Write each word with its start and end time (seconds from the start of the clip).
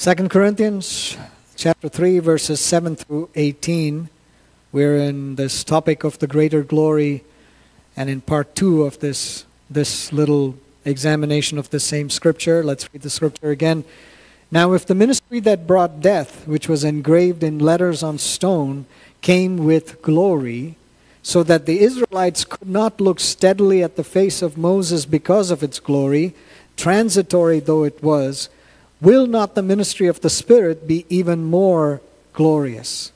2 0.00 0.14
Corinthians 0.30 1.18
chapter 1.56 1.86
3 1.86 2.20
verses 2.20 2.58
7 2.58 2.96
through 2.96 3.28
18 3.34 4.08
we're 4.72 4.96
in 4.96 5.34
this 5.34 5.62
topic 5.62 6.04
of 6.04 6.18
the 6.20 6.26
greater 6.26 6.62
glory 6.62 7.22
and 7.98 8.08
in 8.08 8.22
part 8.22 8.54
2 8.54 8.84
of 8.84 8.98
this 9.00 9.44
this 9.68 10.10
little 10.10 10.56
examination 10.86 11.58
of 11.58 11.68
the 11.68 11.78
same 11.78 12.08
scripture. 12.08 12.64
Let's 12.64 12.90
read 12.90 13.02
the 13.02 13.10
scripture 13.10 13.50
again. 13.50 13.84
Now 14.50 14.72
if 14.72 14.86
the 14.86 14.94
ministry 14.94 15.38
that 15.40 15.66
brought 15.66 16.00
death 16.00 16.48
which 16.48 16.66
was 16.66 16.82
engraved 16.82 17.42
in 17.42 17.58
letters 17.58 18.02
on 18.02 18.16
stone 18.16 18.86
came 19.20 19.66
with 19.66 20.00
glory 20.00 20.76
so 21.22 21.42
that 21.42 21.66
the 21.66 21.80
Israelites 21.80 22.46
could 22.46 22.70
not 22.70 23.02
look 23.02 23.20
steadily 23.20 23.82
at 23.82 23.96
the 23.96 24.04
face 24.04 24.40
of 24.40 24.56
Moses 24.56 25.04
because 25.04 25.50
of 25.50 25.62
its 25.62 25.78
glory 25.78 26.34
transitory 26.74 27.60
though 27.60 27.84
it 27.84 28.02
was 28.02 28.48
will 29.00 29.26
not 29.26 29.54
the 29.54 29.62
ministry 29.62 30.06
of 30.06 30.20
the 30.20 30.30
Spirit 30.30 30.86
be 30.86 31.06
even 31.08 31.44
more 31.44 32.00
glorious? 32.32 33.12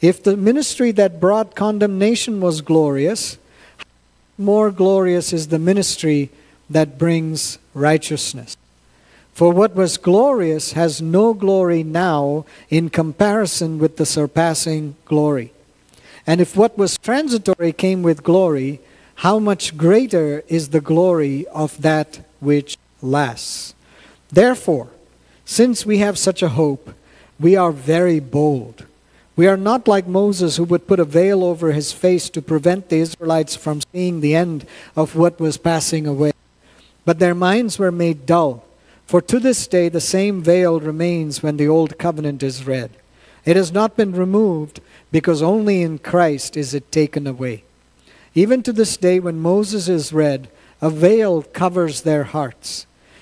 If 0.00 0.22
the 0.22 0.36
ministry 0.36 0.92
that 0.92 1.20
brought 1.20 1.56
condemnation 1.56 2.40
was 2.40 2.60
glorious, 2.60 3.36
more 4.36 4.70
glorious 4.70 5.32
is 5.32 5.48
the 5.48 5.58
ministry 5.58 6.30
that 6.70 6.98
brings 6.98 7.58
righteousness. 7.74 8.56
For 9.32 9.52
what 9.52 9.74
was 9.74 9.98
glorious 9.98 10.72
has 10.72 11.00
no 11.00 11.32
glory 11.32 11.82
now 11.82 12.44
in 12.70 12.90
comparison 12.90 13.78
with 13.78 13.96
the 13.96 14.06
surpassing 14.06 14.96
glory. 15.04 15.52
And 16.26 16.40
if 16.40 16.56
what 16.56 16.76
was 16.76 16.98
transitory 16.98 17.72
came 17.72 18.02
with 18.02 18.22
glory, 18.22 18.80
how 19.16 19.38
much 19.38 19.76
greater 19.76 20.44
is 20.48 20.68
the 20.68 20.80
glory 20.80 21.46
of 21.48 21.80
that 21.82 22.20
which 22.40 22.78
lasts? 23.00 23.74
Therefore, 24.30 24.88
since 25.48 25.86
we 25.86 25.96
have 25.96 26.18
such 26.18 26.42
a 26.42 26.50
hope, 26.50 26.92
we 27.40 27.56
are 27.56 27.72
very 27.72 28.20
bold. 28.20 28.84
We 29.34 29.46
are 29.46 29.56
not 29.56 29.88
like 29.88 30.06
Moses, 30.06 30.58
who 30.58 30.64
would 30.64 30.86
put 30.86 31.00
a 31.00 31.06
veil 31.06 31.42
over 31.42 31.72
his 31.72 31.90
face 31.90 32.28
to 32.30 32.42
prevent 32.42 32.90
the 32.90 32.98
Israelites 32.98 33.56
from 33.56 33.80
seeing 33.90 34.20
the 34.20 34.34
end 34.34 34.66
of 34.94 35.16
what 35.16 35.40
was 35.40 35.56
passing 35.56 36.06
away. 36.06 36.32
But 37.06 37.18
their 37.18 37.34
minds 37.34 37.78
were 37.78 37.90
made 37.90 38.26
dull. 38.26 38.62
For 39.06 39.22
to 39.22 39.40
this 39.40 39.66
day 39.66 39.88
the 39.88 40.02
same 40.02 40.42
veil 40.42 40.80
remains 40.80 41.42
when 41.42 41.56
the 41.56 41.66
old 41.66 41.96
covenant 41.96 42.42
is 42.42 42.66
read. 42.66 42.90
It 43.46 43.56
has 43.56 43.72
not 43.72 43.96
been 43.96 44.12
removed 44.12 44.82
because 45.10 45.40
only 45.40 45.80
in 45.80 45.98
Christ 45.98 46.58
is 46.58 46.74
it 46.74 46.92
taken 46.92 47.26
away. 47.26 47.64
Even 48.34 48.62
to 48.64 48.72
this 48.72 48.98
day, 48.98 49.18
when 49.18 49.40
Moses 49.40 49.88
is 49.88 50.12
read, 50.12 50.50
a 50.82 50.90
veil 50.90 51.42
covers 51.42 52.02
their 52.02 52.24
hearts. 52.24 52.84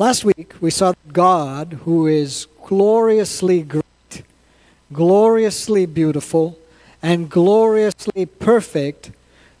Last 0.00 0.24
week, 0.24 0.54
we 0.62 0.70
saw 0.70 0.94
God, 1.12 1.80
who 1.84 2.06
is 2.06 2.46
gloriously 2.64 3.60
great, 3.60 4.22
gloriously 4.90 5.84
beautiful, 5.84 6.58
and 7.02 7.28
gloriously 7.28 8.24
perfect, 8.24 9.10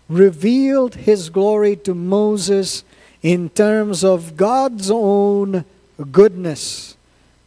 revealed 0.08 0.94
his 0.94 1.28
glory 1.28 1.76
to 1.84 1.94
Moses 1.94 2.84
in 3.20 3.50
terms 3.50 4.02
of 4.02 4.38
God's 4.38 4.90
own 4.90 5.66
goodness, 6.10 6.96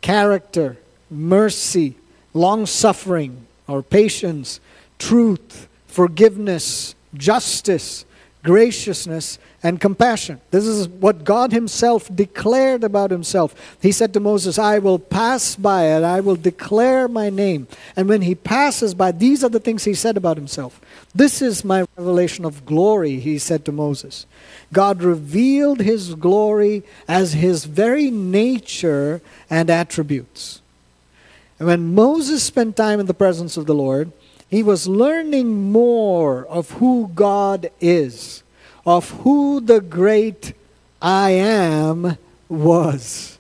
character, 0.01 0.77
mercy, 1.09 1.95
long 2.31 2.67
suffering 2.67 3.47
or 3.67 3.81
patience, 3.81 4.59
truth, 4.99 5.67
forgiveness, 5.87 6.93
justice, 7.15 8.05
graciousness, 8.43 9.39
and 9.63 9.79
compassion. 9.79 10.41
This 10.51 10.65
is 10.65 10.89
what 10.89 11.23
God 11.23 11.53
Himself 11.53 12.13
declared 12.13 12.83
about 12.83 13.09
Himself. 13.09 13.55
He 13.81 13.93
said 13.93 14.13
to 14.13 14.19
Moses, 14.19 14.59
I 14.59 14.79
will 14.79 14.99
pass 14.99 15.55
by 15.55 15.85
and 15.85 16.05
I 16.05 16.19
will 16.19 16.35
declare 16.35 17.07
my 17.07 17.29
name. 17.29 17.67
And 17.95 18.09
when 18.09 18.21
He 18.21 18.35
passes 18.35 18.93
by, 18.93 19.13
these 19.13 19.43
are 19.43 19.49
the 19.49 19.61
things 19.61 19.85
He 19.85 19.93
said 19.93 20.17
about 20.17 20.35
Himself. 20.35 20.81
This 21.15 21.41
is 21.41 21.63
my 21.63 21.85
revelation 21.95 22.43
of 22.43 22.65
glory, 22.65 23.19
He 23.19 23.39
said 23.39 23.63
to 23.65 23.71
Moses. 23.71 24.25
God 24.73 25.01
revealed 25.01 25.79
His 25.79 26.13
glory 26.13 26.83
as 27.07 27.33
His 27.33 27.63
very 27.63 28.11
nature 28.11 29.21
and 29.49 29.69
attributes. 29.69 30.61
And 31.59 31.67
when 31.69 31.95
Moses 31.95 32.43
spent 32.43 32.75
time 32.75 32.99
in 32.99 33.05
the 33.05 33.13
presence 33.13 33.55
of 33.55 33.67
the 33.67 33.75
Lord, 33.75 34.11
he 34.53 34.61
was 34.61 34.87
learning 34.87 35.71
more 35.71 36.45
of 36.45 36.73
who 36.73 37.09
God 37.15 37.71
is, 37.81 38.43
of 38.85 39.09
who 39.21 39.59
the 39.59 39.81
great 39.81 40.53
I 41.01 41.31
am 41.31 42.19
was. 42.47 43.39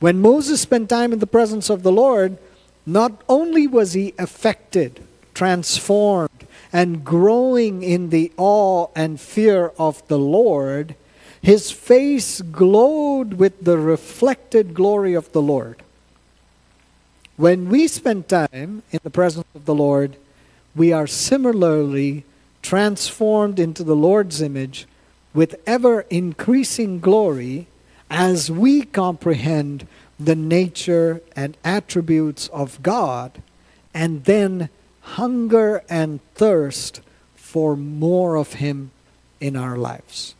When 0.00 0.18
Moses 0.18 0.60
spent 0.60 0.88
time 0.88 1.12
in 1.12 1.20
the 1.20 1.28
presence 1.28 1.70
of 1.70 1.84
the 1.84 1.92
Lord, 1.92 2.36
not 2.84 3.22
only 3.28 3.68
was 3.68 3.92
he 3.92 4.12
affected, 4.18 5.06
transformed, 5.34 6.48
and 6.72 7.04
growing 7.04 7.84
in 7.84 8.10
the 8.10 8.32
awe 8.36 8.88
and 8.96 9.20
fear 9.20 9.70
of 9.78 10.04
the 10.08 10.18
Lord, 10.18 10.96
his 11.40 11.70
face 11.70 12.40
glowed 12.40 13.34
with 13.34 13.64
the 13.64 13.78
reflected 13.78 14.74
glory 14.74 15.14
of 15.14 15.30
the 15.30 15.42
Lord. 15.42 15.76
When 17.36 17.68
we 17.68 17.86
spend 17.86 18.28
time 18.28 18.82
in 18.90 18.98
the 19.04 19.10
presence 19.10 19.46
of 19.54 19.64
the 19.64 19.74
Lord, 19.76 20.16
we 20.74 20.92
are 20.92 21.06
similarly 21.06 22.24
transformed 22.62 23.58
into 23.58 23.84
the 23.84 23.96
Lord's 23.96 24.40
image 24.40 24.86
with 25.32 25.56
ever 25.66 26.02
increasing 26.10 27.00
glory 27.00 27.66
as 28.10 28.50
we 28.50 28.82
comprehend 28.82 29.86
the 30.18 30.36
nature 30.36 31.20
and 31.34 31.56
attributes 31.64 32.48
of 32.48 32.82
God 32.82 33.42
and 33.92 34.24
then 34.24 34.68
hunger 35.00 35.82
and 35.88 36.20
thirst 36.34 37.00
for 37.34 37.76
more 37.76 38.36
of 38.36 38.54
Him 38.54 38.90
in 39.40 39.56
our 39.56 39.76
lives. 39.76 40.34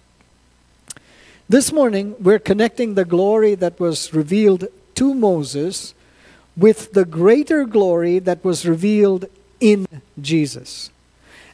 This 1.48 1.72
morning, 1.72 2.16
we're 2.18 2.38
connecting 2.38 2.94
the 2.94 3.04
glory 3.04 3.54
that 3.56 3.78
was 3.78 4.14
revealed 4.14 4.66
to 4.94 5.14
Moses 5.14 5.94
with 6.56 6.92
the 6.92 7.04
greater 7.04 7.64
glory 7.64 8.18
that 8.20 8.42
was 8.44 8.64
revealed 8.64 9.26
in 9.64 9.86
Jesus. 10.20 10.90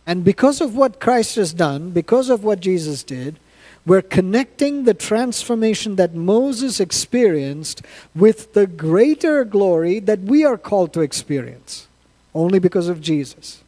And 0.05 0.25
because 0.25 0.61
of 0.61 0.75
what 0.75 0.99
Christ 0.99 1.37
has 1.37 1.55
done, 1.55 1.91
because 1.91 2.29
of 2.29 2.43
what 2.43 2.59
Jesus 2.59 3.05
did, 3.05 3.39
we're 3.87 4.03
connecting 4.03 4.83
the 4.83 4.95
transformation 4.95 5.95
that 5.95 6.15
Moses 6.15 6.81
experienced 6.81 7.83
with 8.15 8.53
the 8.53 8.67
greater 8.67 9.45
glory 9.45 10.01
that 10.01 10.19
we 10.21 10.45
are 10.45 10.59
called 10.59 10.93
to 10.95 11.03
experience, 11.03 11.87
only 12.35 12.59
because 12.59 12.89
of 12.89 13.01
Jesus. 13.01 13.63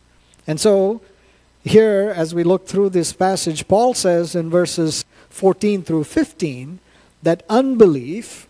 And 0.44 0.60
so, 0.60 1.00
here, 1.62 2.12
as 2.14 2.34
we 2.34 2.42
look 2.42 2.66
through 2.66 2.90
this 2.90 3.12
passage, 3.12 3.68
Paul 3.68 3.94
says 3.94 4.34
in 4.34 4.50
verses 4.50 5.04
14 5.30 5.84
through 5.84 6.04
15 6.04 6.80
that 7.22 7.44
unbelief, 7.48 8.48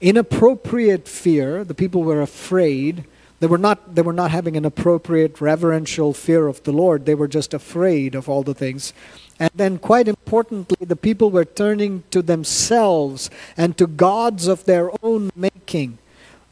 inappropriate 0.00 1.06
fear, 1.06 1.64
the 1.64 1.74
people 1.74 2.02
were 2.02 2.22
afraid, 2.22 3.04
they 3.42 3.48
were 3.48 3.58
not 3.58 3.96
they 3.96 4.02
were 4.02 4.12
not 4.12 4.30
having 4.30 4.56
an 4.56 4.64
appropriate 4.64 5.40
reverential 5.40 6.12
fear 6.12 6.46
of 6.46 6.62
the 6.62 6.70
Lord. 6.70 7.06
They 7.06 7.16
were 7.16 7.26
just 7.26 7.52
afraid 7.52 8.14
of 8.14 8.28
all 8.28 8.44
the 8.44 8.54
things. 8.54 8.92
And 9.40 9.50
then 9.52 9.80
quite 9.80 10.06
importantly, 10.06 10.86
the 10.86 10.94
people 10.94 11.28
were 11.28 11.44
turning 11.44 12.04
to 12.12 12.22
themselves 12.22 13.30
and 13.56 13.76
to 13.78 13.88
gods 13.88 14.46
of 14.46 14.64
their 14.64 14.92
own 15.02 15.32
making. 15.34 15.98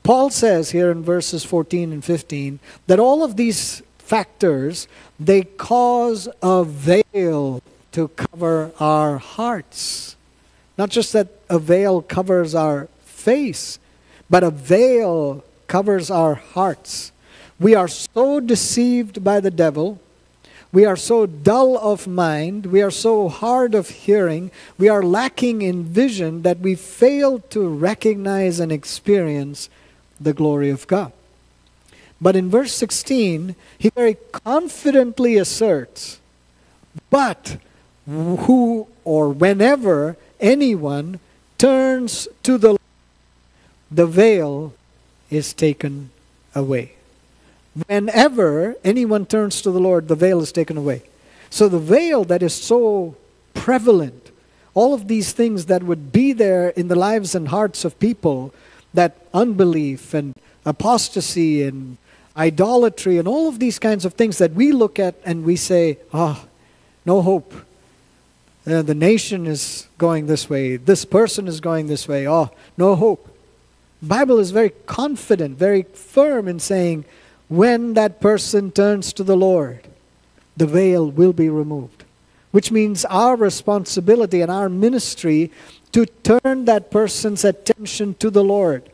Paul 0.03 0.31
says 0.31 0.73
here 0.73 0.91
in 0.91 1.05
verses 1.05 1.45
14 1.45 1.93
and 1.93 2.05
15 2.05 2.59
that 2.89 2.99
all 2.99 3.23
of 3.23 3.37
these 3.37 3.83
factors 3.99 4.89
they 5.21 5.43
cause 5.43 6.27
a 6.43 6.65
veil 6.65 7.63
to 7.93 8.09
cover 8.09 8.73
our 8.81 9.19
hearts. 9.19 10.17
Not 10.77 10.91
just 10.91 11.13
that 11.13 11.29
a 11.49 11.61
veil 11.61 12.03
covers 12.03 12.53
our 12.53 12.89
face, 13.05 13.79
but 14.29 14.43
a 14.43 14.51
veil 14.51 15.45
covers 15.71 16.11
our 16.11 16.35
hearts. 16.35 17.13
We 17.61 17.77
are 17.77 17.87
so 17.87 18.41
deceived 18.41 19.23
by 19.23 19.39
the 19.39 19.53
devil. 19.53 20.01
we 20.73 20.85
are 20.85 20.97
so 20.97 21.27
dull 21.27 21.77
of 21.79 22.07
mind, 22.07 22.67
we 22.67 22.81
are 22.81 22.93
so 22.93 23.29
hard 23.29 23.75
of 23.75 23.89
hearing, 24.07 24.53
we 24.79 24.89
are 24.89 25.03
lacking 25.03 25.63
in 25.63 25.83
vision 25.83 26.43
that 26.43 26.61
we 26.61 26.77
fail 26.77 27.41
to 27.51 27.69
recognize 27.69 28.61
and 28.61 28.71
experience 28.71 29.69
the 30.21 30.33
glory 30.33 30.71
of 30.71 30.87
God. 30.87 31.13
But 32.21 32.37
in 32.37 32.51
verse 32.51 32.73
16, 32.75 33.57
he 33.79 33.91
very 33.91 34.17
confidently 34.31 35.37
asserts, 35.37 36.21
But 37.11 37.57
who 38.07 38.87
or 39.03 39.31
whenever 39.31 40.17
anyone 40.39 41.19
turns 41.59 42.29
to 42.45 42.59
the 42.59 42.79
Lord, 42.79 42.91
the 43.91 44.07
veil 44.07 44.73
is 45.31 45.55
taken 45.55 46.11
away. 46.55 46.93
Whenever 47.87 48.77
anyone 48.83 49.27
turns 49.27 49.63
to 49.63 49.71
the 49.71 49.81
Lord, 49.81 50.09
the 50.09 50.17
veil 50.17 50.41
is 50.41 50.53
taken 50.53 50.77
away. 50.77 51.03
So 51.51 51.69
the 51.69 51.79
veil 51.79 52.25
that 52.25 52.43
is 52.43 52.55
so 52.55 53.17
prevalent, 53.55 54.31
all 54.75 54.95
of 54.95 55.09
these 55.09 55.33
things 55.33 55.67
that 55.67 55.83
would 55.83 56.13
be 56.13 56.33
there 56.33 56.71
in 56.71 56.89
the 56.89 56.97
lives 56.97 57.35
and 57.35 57.49
hearts 57.49 57.85
of 57.85 57.99
people, 57.99 58.55
that 58.93 59.17
unbelief 59.33 60.15
and 60.15 60.35
apostasy 60.65 61.63
and 61.63 61.97
idolatry 62.37 63.19
and 63.19 63.29
all 63.29 63.49
of 63.49 63.59
these 63.59 63.79
kinds 63.79 64.05
of 64.05 64.15
things 64.15 64.39
that 64.39 64.53
we 64.53 64.73
look 64.73 64.99
at 64.99 65.15
and 65.25 65.45
we 65.45 65.57
say, 65.57 65.99
ah, 66.13 66.43
oh, 66.43 66.49
no 67.05 67.23
hope. 67.23 67.53
Uh, 68.67 68.83
the 68.83 68.95
nation 68.95 69.47
is 69.47 69.89
going 69.99 70.27
this 70.27 70.49
way. 70.51 70.77
This 70.77 71.05
person 71.05 71.49
is 71.49 71.61
going 71.61 71.87
this 71.87 72.07
way. 72.07 72.29
Oh, 72.29 72.51
no 72.77 72.95
hope. 72.95 73.30
Bible 74.03 74.39
is 74.39 74.51
very 74.51 74.71
confident, 74.87 75.59
very 75.59 75.83
firm 75.83 76.49
in 76.49 76.59
saying, 76.59 77.05
when 77.49 77.95
that 77.95 78.21
person 78.21 78.71
turns 78.71 79.13
to 79.15 79.25
the 79.25 79.37
Lord, 79.37 79.89
the 80.57 80.67
veil 80.67 81.11
will 81.11 81.33
be 81.33 81.49
removed. 81.49 82.05
Which 82.53 82.71
means 82.73 83.05
our 83.05 83.37
responsibility 83.37 84.41
and 84.41 84.51
our 84.51 84.69
ministry 84.69 85.51
to 85.93 86.07
turn 86.07 86.65
that 86.65 86.91
person's 86.91 87.45
attention 87.45 88.15
to 88.15 88.31
the 88.31 88.43
Lord 88.43 88.91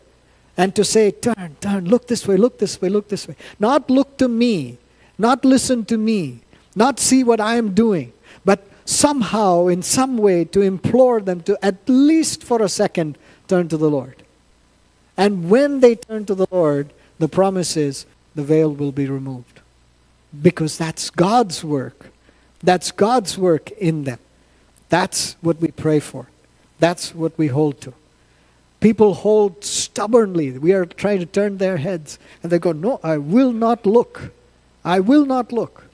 and 0.56 0.74
to 0.74 0.84
say, 0.84 1.10
Turn, 1.10 1.56
turn, 1.60 1.84
look 1.84 2.08
this 2.08 2.26
way, 2.26 2.36
look 2.36 2.58
this 2.58 2.80
way, 2.80 2.88
look 2.88 3.08
this 3.08 3.28
way. 3.28 3.36
Not 3.58 3.90
look 3.90 4.16
to 4.18 4.28
me, 4.28 4.78
not 5.18 5.44
listen 5.44 5.84
to 5.86 5.96
me, 5.96 6.40
not 6.74 6.98
see 6.98 7.22
what 7.22 7.40
I 7.40 7.56
am 7.56 7.74
doing, 7.74 8.12
but 8.44 8.66
somehow, 8.84 9.66
in 9.68 9.82
some 9.82 10.16
way, 10.18 10.44
to 10.46 10.60
implore 10.62 11.20
them 11.20 11.40
to 11.42 11.58
at 11.64 11.76
least 11.88 12.42
for 12.42 12.62
a 12.62 12.68
second 12.68 13.18
turn 13.48 13.68
to 13.68 13.76
the 13.76 13.90
Lord. 13.90 14.22
And 15.16 15.48
when 15.50 15.80
they 15.80 15.94
turn 15.96 16.26
to 16.26 16.34
the 16.34 16.46
Lord, 16.50 16.92
the 17.18 17.28
promise 17.28 17.76
is 17.76 18.06
the 18.34 18.42
veil 18.42 18.72
will 18.72 18.92
be 18.92 19.06
removed. 19.06 19.60
Because 20.42 20.76
that's 20.76 21.10
God's 21.10 21.64
work. 21.64 22.10
That's 22.62 22.92
God's 22.92 23.38
work 23.38 23.70
in 23.72 24.04
them. 24.04 24.18
That's 24.88 25.36
what 25.40 25.60
we 25.60 25.68
pray 25.68 26.00
for. 26.00 26.28
That's 26.78 27.14
what 27.14 27.36
we 27.38 27.48
hold 27.48 27.80
to. 27.82 27.94
People 28.80 29.14
hold 29.14 29.64
stubbornly. 29.64 30.58
We 30.58 30.72
are 30.72 30.84
trying 30.84 31.20
to 31.20 31.26
turn 31.26 31.58
their 31.58 31.78
heads. 31.78 32.18
And 32.42 32.52
they 32.52 32.58
go, 32.58 32.72
No, 32.72 33.00
I 33.02 33.16
will 33.16 33.52
not 33.52 33.86
look. 33.86 34.32
I 34.84 35.00
will 35.00 35.24
not 35.24 35.50
look. 35.50 35.84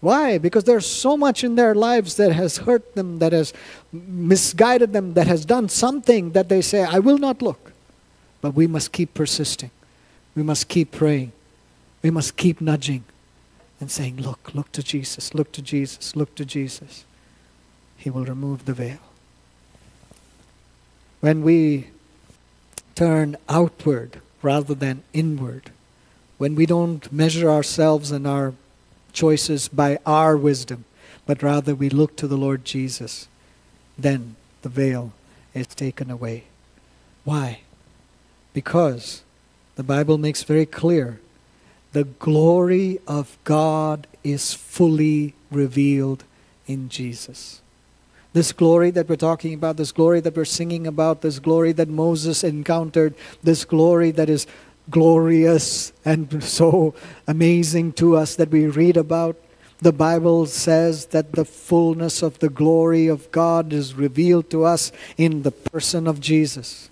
Why? 0.00 0.38
Because 0.38 0.64
there's 0.64 0.86
so 0.86 1.16
much 1.16 1.42
in 1.42 1.54
their 1.56 1.74
lives 1.74 2.16
that 2.16 2.32
has 2.32 2.58
hurt 2.58 2.94
them, 2.94 3.18
that 3.18 3.32
has 3.32 3.52
misguided 3.92 4.92
them, 4.92 5.14
that 5.14 5.26
has 5.26 5.44
done 5.44 5.68
something 5.68 6.32
that 6.32 6.48
they 6.48 6.60
say, 6.60 6.84
I 6.84 6.98
will 6.98 7.18
not 7.18 7.42
look. 7.42 7.72
But 8.44 8.54
we 8.54 8.66
must 8.66 8.92
keep 8.92 9.14
persisting. 9.14 9.70
We 10.34 10.42
must 10.42 10.68
keep 10.68 10.92
praying. 10.92 11.32
We 12.02 12.10
must 12.10 12.36
keep 12.36 12.60
nudging 12.60 13.04
and 13.80 13.90
saying, 13.90 14.18
Look, 14.18 14.54
look 14.54 14.70
to 14.72 14.82
Jesus, 14.82 15.32
look 15.32 15.50
to 15.52 15.62
Jesus, 15.62 16.14
look 16.14 16.34
to 16.34 16.44
Jesus. 16.44 17.06
He 17.96 18.10
will 18.10 18.26
remove 18.26 18.66
the 18.66 18.74
veil. 18.74 18.98
When 21.20 21.40
we 21.40 21.88
turn 22.94 23.38
outward 23.48 24.20
rather 24.42 24.74
than 24.74 25.04
inward, 25.14 25.70
when 26.36 26.54
we 26.54 26.66
don't 26.66 27.10
measure 27.10 27.48
ourselves 27.48 28.10
and 28.12 28.26
our 28.26 28.52
choices 29.14 29.68
by 29.68 29.98
our 30.04 30.36
wisdom, 30.36 30.84
but 31.24 31.42
rather 31.42 31.74
we 31.74 31.88
look 31.88 32.14
to 32.18 32.26
the 32.26 32.36
Lord 32.36 32.66
Jesus, 32.66 33.26
then 33.96 34.36
the 34.60 34.68
veil 34.68 35.14
is 35.54 35.66
taken 35.68 36.10
away. 36.10 36.44
Why? 37.24 37.60
Because 38.54 39.22
the 39.74 39.82
Bible 39.82 40.16
makes 40.16 40.42
very 40.44 40.64
clear 40.64 41.20
the 41.92 42.04
glory 42.04 42.98
of 43.06 43.36
God 43.44 44.06
is 44.24 44.54
fully 44.54 45.34
revealed 45.50 46.24
in 46.66 46.88
Jesus. 46.88 47.60
This 48.32 48.52
glory 48.52 48.90
that 48.90 49.08
we're 49.08 49.16
talking 49.16 49.54
about, 49.54 49.76
this 49.76 49.92
glory 49.92 50.20
that 50.20 50.36
we're 50.36 50.44
singing 50.44 50.88
about, 50.88 51.20
this 51.20 51.38
glory 51.38 51.72
that 51.72 51.88
Moses 51.88 52.42
encountered, 52.42 53.14
this 53.44 53.64
glory 53.64 54.10
that 54.12 54.28
is 54.28 54.46
glorious 54.90 55.92
and 56.04 56.42
so 56.42 56.94
amazing 57.28 57.92
to 57.92 58.16
us 58.16 58.34
that 58.36 58.50
we 58.50 58.66
read 58.66 58.96
about. 58.96 59.36
The 59.80 59.92
Bible 59.92 60.46
says 60.46 61.06
that 61.06 61.32
the 61.32 61.44
fullness 61.44 62.22
of 62.22 62.38
the 62.40 62.48
glory 62.48 63.06
of 63.06 63.30
God 63.30 63.72
is 63.72 63.94
revealed 63.94 64.50
to 64.50 64.64
us 64.64 64.90
in 65.16 65.42
the 65.42 65.52
person 65.52 66.08
of 66.08 66.20
Jesus. 66.20 66.90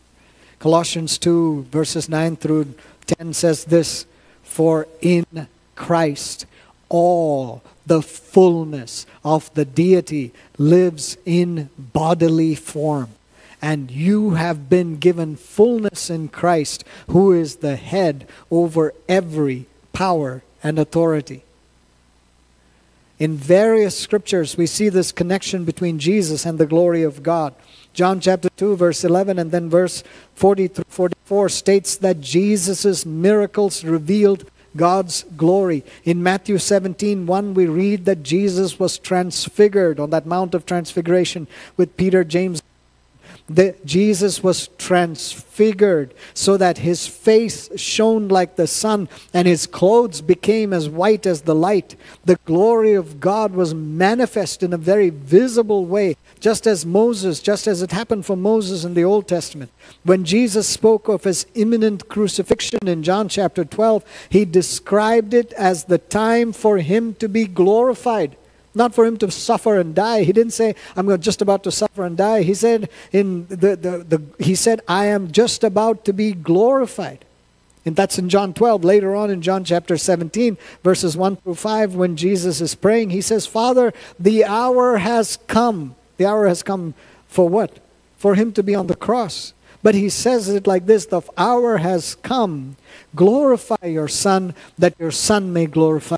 Colossians 0.62 1.18
2, 1.18 1.64
verses 1.72 2.08
9 2.08 2.36
through 2.36 2.74
10 3.18 3.32
says 3.32 3.64
this 3.64 4.06
For 4.44 4.86
in 5.00 5.26
Christ 5.74 6.46
all 6.88 7.64
the 7.84 8.00
fullness 8.00 9.04
of 9.24 9.52
the 9.54 9.64
deity 9.64 10.32
lives 10.58 11.16
in 11.26 11.68
bodily 11.76 12.54
form 12.54 13.08
and 13.60 13.90
you 13.90 14.34
have 14.34 14.68
been 14.70 14.98
given 14.98 15.34
fullness 15.34 16.08
in 16.08 16.28
Christ, 16.28 16.84
who 17.08 17.32
is 17.32 17.56
the 17.56 17.74
head 17.74 18.28
over 18.48 18.94
every 19.08 19.66
power 19.92 20.44
and 20.62 20.78
authority. 20.78 21.42
In 23.18 23.36
various 23.36 23.98
scriptures, 23.98 24.56
we 24.56 24.66
see 24.68 24.88
this 24.88 25.10
connection 25.10 25.64
between 25.64 25.98
Jesus 25.98 26.46
and 26.46 26.58
the 26.58 26.66
glory 26.66 27.02
of 27.02 27.24
God. 27.24 27.52
John 27.92 28.20
chapter 28.20 28.48
2, 28.56 28.76
verse 28.76 29.04
11, 29.04 29.38
and 29.38 29.50
then 29.50 29.68
verse 29.68 30.02
40 30.34 30.68
through 30.68 30.84
44 30.88 31.48
states 31.48 31.96
that 31.96 32.20
Jesus' 32.20 33.04
miracles 33.04 33.84
revealed 33.84 34.50
God's 34.76 35.24
glory. 35.36 35.84
In 36.04 36.22
Matthew 36.22 36.58
17, 36.58 37.26
1, 37.26 37.54
we 37.54 37.66
read 37.66 38.06
that 38.06 38.22
Jesus 38.22 38.78
was 38.78 38.98
transfigured 38.98 40.00
on 40.00 40.10
that 40.10 40.26
Mount 40.26 40.54
of 40.54 40.64
Transfiguration 40.64 41.46
with 41.76 41.96
Peter, 41.96 42.24
James, 42.24 42.62
the, 43.54 43.74
Jesus 43.84 44.42
was 44.42 44.68
transfigured 44.78 46.14
so 46.32 46.56
that 46.56 46.78
his 46.78 47.06
face 47.06 47.68
shone 47.78 48.28
like 48.28 48.56
the 48.56 48.66
sun 48.66 49.08
and 49.34 49.46
his 49.46 49.66
clothes 49.66 50.20
became 50.20 50.72
as 50.72 50.88
white 50.88 51.26
as 51.26 51.42
the 51.42 51.54
light. 51.54 51.96
The 52.24 52.38
glory 52.44 52.94
of 52.94 53.20
God 53.20 53.52
was 53.52 53.74
manifest 53.74 54.62
in 54.62 54.72
a 54.72 54.78
very 54.78 55.10
visible 55.10 55.84
way, 55.84 56.16
just 56.40 56.66
as 56.66 56.86
Moses, 56.86 57.40
just 57.40 57.66
as 57.66 57.82
it 57.82 57.92
happened 57.92 58.24
for 58.24 58.36
Moses 58.36 58.84
in 58.84 58.94
the 58.94 59.04
Old 59.04 59.28
Testament. 59.28 59.70
When 60.02 60.24
Jesus 60.24 60.66
spoke 60.68 61.08
of 61.08 61.24
his 61.24 61.46
imminent 61.54 62.08
crucifixion 62.08 62.86
in 62.86 63.02
John 63.02 63.28
chapter 63.28 63.64
12, 63.64 64.04
he 64.30 64.44
described 64.44 65.34
it 65.34 65.52
as 65.54 65.84
the 65.84 65.98
time 65.98 66.52
for 66.52 66.78
him 66.78 67.14
to 67.14 67.28
be 67.28 67.46
glorified 67.46 68.36
not 68.74 68.94
for 68.94 69.04
him 69.04 69.16
to 69.18 69.30
suffer 69.30 69.78
and 69.78 69.94
die. 69.94 70.22
He 70.24 70.32
didn't 70.32 70.52
say, 70.52 70.74
I'm 70.96 71.20
just 71.20 71.42
about 71.42 71.62
to 71.64 71.70
suffer 71.70 72.04
and 72.04 72.16
die. 72.16 72.42
He 72.42 72.54
said, 72.54 72.88
in 73.12 73.46
the, 73.48 73.76
the, 73.76 74.18
the, 74.18 74.22
he 74.42 74.54
said, 74.54 74.80
I 74.88 75.06
am 75.06 75.30
just 75.30 75.62
about 75.62 76.04
to 76.06 76.12
be 76.12 76.32
glorified. 76.32 77.24
And 77.84 77.96
that's 77.96 78.18
in 78.18 78.28
John 78.28 78.54
12. 78.54 78.84
Later 78.84 79.14
on 79.14 79.30
in 79.30 79.42
John 79.42 79.64
chapter 79.64 79.96
17, 79.96 80.56
verses 80.84 81.16
1 81.16 81.36
through 81.36 81.56
5, 81.56 81.94
when 81.94 82.16
Jesus 82.16 82.60
is 82.60 82.74
praying, 82.74 83.10
he 83.10 83.20
says, 83.20 83.46
Father, 83.46 83.92
the 84.18 84.44
hour 84.44 84.98
has 84.98 85.38
come. 85.48 85.96
The 86.16 86.26
hour 86.26 86.46
has 86.46 86.62
come 86.62 86.94
for 87.26 87.48
what? 87.48 87.78
For 88.16 88.36
him 88.36 88.52
to 88.52 88.62
be 88.62 88.74
on 88.74 88.86
the 88.86 88.94
cross. 88.94 89.52
But 89.82 89.96
he 89.96 90.08
says 90.08 90.48
it 90.48 90.66
like 90.66 90.86
this 90.86 91.06
The 91.06 91.22
hour 91.36 91.78
has 91.78 92.14
come. 92.16 92.76
Glorify 93.16 93.86
your 93.86 94.06
Son, 94.06 94.54
that 94.78 94.94
your 94.98 95.10
Son 95.10 95.52
may 95.52 95.66
glorify 95.66 96.16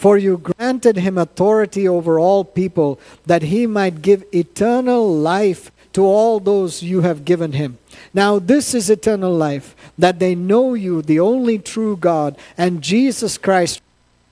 for 0.00 0.16
you 0.16 0.38
granted 0.38 0.96
him 0.96 1.18
authority 1.18 1.86
over 1.86 2.18
all 2.18 2.42
people, 2.42 2.98
that 3.26 3.42
he 3.42 3.66
might 3.66 4.00
give 4.00 4.24
eternal 4.32 5.06
life 5.14 5.70
to 5.92 6.02
all 6.02 6.40
those 6.40 6.82
you 6.82 7.02
have 7.02 7.26
given 7.26 7.52
him. 7.52 7.76
Now, 8.14 8.38
this 8.38 8.72
is 8.72 8.88
eternal 8.88 9.30
life, 9.30 9.76
that 9.98 10.18
they 10.18 10.34
know 10.34 10.72
you, 10.72 11.02
the 11.02 11.20
only 11.20 11.58
true 11.58 11.98
God, 11.98 12.38
and 12.56 12.80
Jesus 12.80 13.36
Christ 13.36 13.82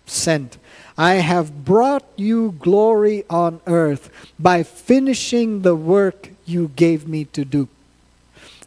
sent. 0.07 0.57
I 0.97 1.17
have 1.17 1.67
brought 1.67 2.07
you 2.17 2.57
glory 2.59 3.25
on 3.29 3.61
earth 3.67 4.09
by 4.39 4.63
finishing 4.63 5.61
the 5.61 5.77
work 5.77 6.31
you 6.47 6.73
gave 6.77 7.07
me 7.07 7.27
to 7.37 7.45
do. 7.45 7.69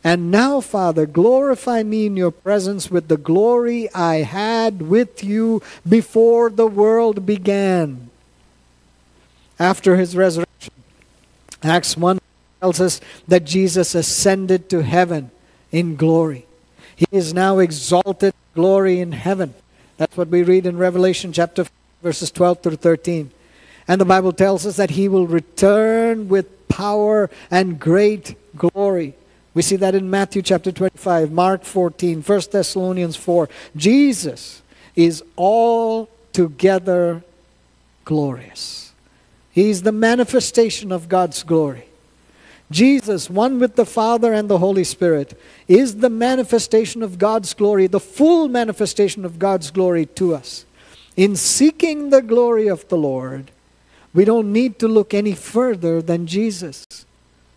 And 0.03 0.31
now, 0.31 0.61
Father, 0.61 1.05
glorify 1.05 1.83
me 1.83 2.07
in 2.07 2.17
your 2.17 2.31
presence 2.31 2.89
with 2.89 3.07
the 3.07 3.17
glory 3.17 3.91
I 3.93 4.23
had 4.23 4.81
with 4.81 5.23
you 5.23 5.61
before 5.87 6.49
the 6.49 6.65
world 6.65 7.25
began. 7.25 8.09
After 9.59 9.97
his 9.97 10.15
resurrection, 10.15 10.73
Acts 11.61 11.95
1 11.95 12.19
tells 12.59 12.81
us 12.81 12.99
that 13.27 13.45
Jesus 13.45 13.93
ascended 13.93 14.69
to 14.71 14.81
heaven 14.81 15.29
in 15.71 15.95
glory. 15.95 16.47
He 16.95 17.05
is 17.11 17.33
now 17.33 17.59
exalted 17.59 18.33
glory 18.55 18.99
in 18.99 19.11
heaven. 19.11 19.53
That's 19.97 20.17
what 20.17 20.29
we 20.29 20.41
read 20.41 20.65
in 20.65 20.77
Revelation 20.77 21.31
chapter 21.31 21.63
5, 21.65 21.71
verses 22.01 22.31
12 22.31 22.63
through 22.63 22.75
13. 22.77 23.29
And 23.87 24.01
the 24.01 24.05
Bible 24.05 24.33
tells 24.33 24.65
us 24.65 24.77
that 24.77 24.91
he 24.91 25.07
will 25.07 25.27
return 25.27 26.27
with 26.27 26.67
power 26.67 27.29
and 27.51 27.79
great 27.79 28.35
glory. 28.57 29.13
We 29.53 29.61
see 29.61 29.75
that 29.77 29.95
in 29.95 30.09
Matthew 30.09 30.41
chapter 30.41 30.71
25, 30.71 31.31
Mark 31.31 31.63
14, 31.63 32.21
1 32.21 32.41
Thessalonians 32.51 33.15
4. 33.17 33.49
Jesus 33.75 34.61
is 34.95 35.23
altogether 35.37 37.23
glorious. 38.05 38.93
He's 39.51 39.81
the 39.81 39.91
manifestation 39.91 40.91
of 40.91 41.09
God's 41.09 41.43
glory. 41.43 41.85
Jesus, 42.71 43.29
one 43.29 43.59
with 43.59 43.75
the 43.75 43.85
Father 43.85 44.31
and 44.31 44.49
the 44.49 44.59
Holy 44.59 44.85
Spirit, 44.85 45.37
is 45.67 45.97
the 45.97 46.09
manifestation 46.09 47.03
of 47.03 47.19
God's 47.19 47.53
glory, 47.53 47.87
the 47.87 47.99
full 47.99 48.47
manifestation 48.47 49.25
of 49.25 49.37
God's 49.37 49.71
glory 49.71 50.05
to 50.05 50.33
us. 50.33 50.65
In 51.17 51.35
seeking 51.35 52.09
the 52.09 52.21
glory 52.21 52.67
of 52.67 52.87
the 52.87 52.97
Lord, 52.97 53.51
we 54.13 54.23
don't 54.23 54.53
need 54.53 54.79
to 54.79 54.87
look 54.87 55.13
any 55.13 55.33
further 55.33 56.01
than 56.01 56.27
Jesus. 56.27 56.85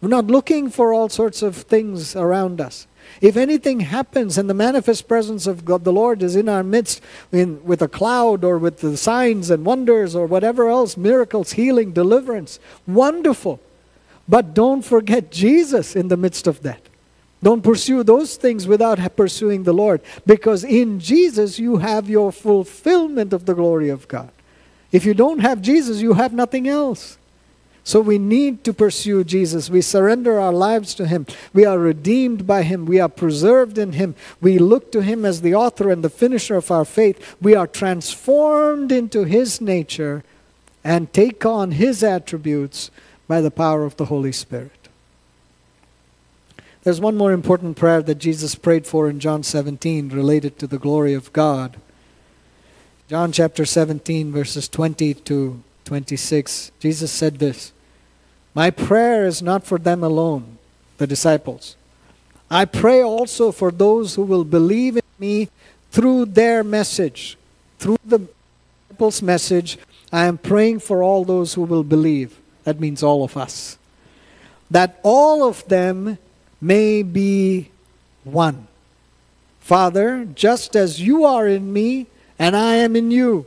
We're 0.04 0.10
not 0.10 0.26
looking 0.26 0.68
for 0.68 0.92
all 0.92 1.08
sorts 1.08 1.40
of 1.40 1.56
things 1.56 2.14
around 2.14 2.60
us. 2.60 2.86
If 3.22 3.38
anything 3.38 3.80
happens 3.80 4.36
and 4.36 4.50
the 4.50 4.52
manifest 4.52 5.08
presence 5.08 5.46
of 5.46 5.64
God, 5.64 5.84
the 5.84 5.94
Lord 5.94 6.22
is 6.22 6.36
in 6.36 6.46
our 6.46 6.62
midst 6.62 7.00
in, 7.32 7.64
with 7.64 7.80
a 7.80 7.88
cloud 7.88 8.44
or 8.44 8.58
with 8.58 8.80
the 8.80 8.98
signs 8.98 9.48
and 9.48 9.64
wonders 9.64 10.14
or 10.14 10.26
whatever 10.26 10.68
else, 10.68 10.98
miracles, 10.98 11.52
healing, 11.52 11.92
deliverance, 11.92 12.60
wonderful. 12.86 13.60
But 14.28 14.52
don't 14.52 14.82
forget 14.82 15.32
Jesus 15.32 15.96
in 15.96 16.08
the 16.08 16.18
midst 16.18 16.46
of 16.46 16.60
that. 16.64 16.82
Don't 17.42 17.64
pursue 17.64 18.02
those 18.02 18.36
things 18.36 18.66
without 18.66 19.16
pursuing 19.16 19.62
the 19.62 19.72
Lord 19.72 20.02
because 20.26 20.64
in 20.64 21.00
Jesus 21.00 21.58
you 21.58 21.78
have 21.78 22.10
your 22.10 22.30
fulfillment 22.30 23.32
of 23.32 23.46
the 23.46 23.54
glory 23.54 23.88
of 23.88 24.06
God. 24.06 24.32
If 24.92 25.06
you 25.06 25.14
don't 25.14 25.38
have 25.38 25.62
Jesus, 25.62 26.02
you 26.02 26.12
have 26.12 26.34
nothing 26.34 26.68
else. 26.68 27.16
So 27.86 28.00
we 28.00 28.16
need 28.16 28.64
to 28.64 28.72
pursue 28.72 29.24
Jesus. 29.24 29.68
We 29.68 29.82
surrender 29.82 30.40
our 30.40 30.54
lives 30.54 30.94
to 30.94 31.06
Him. 31.06 31.26
We 31.52 31.66
are 31.66 31.78
redeemed 31.78 32.46
by 32.46 32.62
Him. 32.62 32.86
We 32.86 32.98
are 32.98 33.10
preserved 33.10 33.76
in 33.76 33.92
Him. 33.92 34.14
We 34.40 34.58
look 34.58 34.90
to 34.92 35.02
Him 35.02 35.26
as 35.26 35.42
the 35.42 35.54
author 35.54 35.90
and 35.90 36.02
the 36.02 36.08
finisher 36.08 36.56
of 36.56 36.70
our 36.70 36.86
faith. 36.86 37.36
We 37.42 37.54
are 37.54 37.66
transformed 37.66 38.90
into 38.90 39.24
His 39.24 39.60
nature 39.60 40.24
and 40.82 41.12
take 41.12 41.44
on 41.44 41.72
His 41.72 42.02
attributes 42.02 42.90
by 43.28 43.42
the 43.42 43.50
power 43.50 43.84
of 43.84 43.98
the 43.98 44.06
Holy 44.06 44.32
Spirit. 44.32 44.88
There's 46.84 47.00
one 47.00 47.16
more 47.16 47.32
important 47.32 47.76
prayer 47.76 48.02
that 48.02 48.16
Jesus 48.16 48.54
prayed 48.54 48.86
for 48.86 49.10
in 49.10 49.20
John 49.20 49.42
17 49.42 50.08
related 50.08 50.58
to 50.58 50.66
the 50.66 50.78
glory 50.78 51.12
of 51.12 51.32
God. 51.34 51.76
John 53.08 53.30
chapter 53.30 53.66
17, 53.66 54.32
verses 54.32 54.70
20 54.70 55.12
to 55.14 55.62
26, 55.84 56.72
Jesus 56.80 57.12
said 57.12 57.38
this 57.38 57.73
My 58.54 58.70
prayer 58.70 59.26
is 59.26 59.42
not 59.42 59.64
for 59.64 59.78
them 59.78 60.04
alone, 60.04 60.58
the 60.98 61.06
disciples. 61.06 61.76
I 62.48 62.64
pray 62.64 63.02
also 63.02 63.50
for 63.50 63.72
those 63.72 64.14
who 64.14 64.22
will 64.22 64.44
believe 64.44 64.96
in 64.96 65.02
me 65.18 65.48
through 65.90 66.26
their 66.26 66.62
message. 66.62 67.36
Through 67.80 67.98
the 68.04 68.28
disciples' 68.88 69.22
message, 69.22 69.76
I 70.12 70.26
am 70.26 70.38
praying 70.38 70.80
for 70.80 71.02
all 71.02 71.24
those 71.24 71.54
who 71.54 71.62
will 71.62 71.82
believe. 71.82 72.38
That 72.62 72.78
means 72.78 73.02
all 73.02 73.24
of 73.24 73.36
us. 73.36 73.76
That 74.70 75.00
all 75.02 75.42
of 75.42 75.66
them 75.66 76.18
may 76.60 77.02
be 77.02 77.70
one. 78.22 78.68
Father, 79.60 80.24
just 80.24 80.76
as 80.76 81.00
you 81.00 81.24
are 81.24 81.48
in 81.48 81.72
me 81.72 82.06
and 82.38 82.54
I 82.54 82.76
am 82.76 82.94
in 82.94 83.10
you 83.10 83.46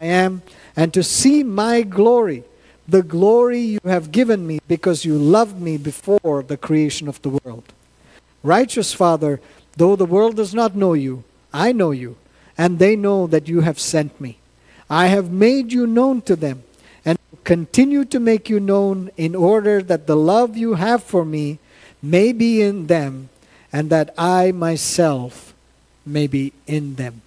I 0.00 0.06
am, 0.06 0.42
and 0.76 0.94
to 0.94 1.02
see 1.02 1.42
my 1.42 1.82
glory, 1.82 2.44
the 2.86 3.02
glory 3.02 3.60
you 3.60 3.80
have 3.84 4.12
given 4.12 4.46
me 4.46 4.60
because 4.68 5.04
you 5.04 5.18
loved 5.18 5.60
me 5.60 5.76
before 5.76 6.42
the 6.42 6.56
creation 6.56 7.08
of 7.08 7.20
the 7.22 7.30
world. 7.30 7.64
Righteous 8.42 8.94
Father, 8.94 9.40
though 9.76 9.96
the 9.96 10.06
world 10.06 10.36
does 10.36 10.54
not 10.54 10.76
know 10.76 10.92
you, 10.92 11.24
I 11.52 11.72
know 11.72 11.90
you, 11.90 12.16
and 12.56 12.78
they 12.78 12.94
know 12.96 13.26
that 13.26 13.48
you 13.48 13.62
have 13.62 13.80
sent 13.80 14.20
me. 14.20 14.38
I 14.88 15.06
have 15.06 15.30
made 15.30 15.72
you 15.72 15.86
known 15.86 16.22
to 16.22 16.36
them, 16.36 16.62
and 17.04 17.18
continue 17.44 18.04
to 18.06 18.20
make 18.20 18.48
you 18.48 18.60
known 18.60 19.10
in 19.16 19.34
order 19.34 19.82
that 19.82 20.06
the 20.06 20.16
love 20.16 20.56
you 20.56 20.74
have 20.74 21.02
for 21.02 21.24
me 21.24 21.58
may 22.00 22.32
be 22.32 22.62
in 22.62 22.86
them, 22.86 23.28
and 23.72 23.90
that 23.90 24.14
I 24.16 24.52
myself 24.52 25.52
may 26.06 26.26
be 26.26 26.52
in 26.66 26.94
them. 26.94 27.22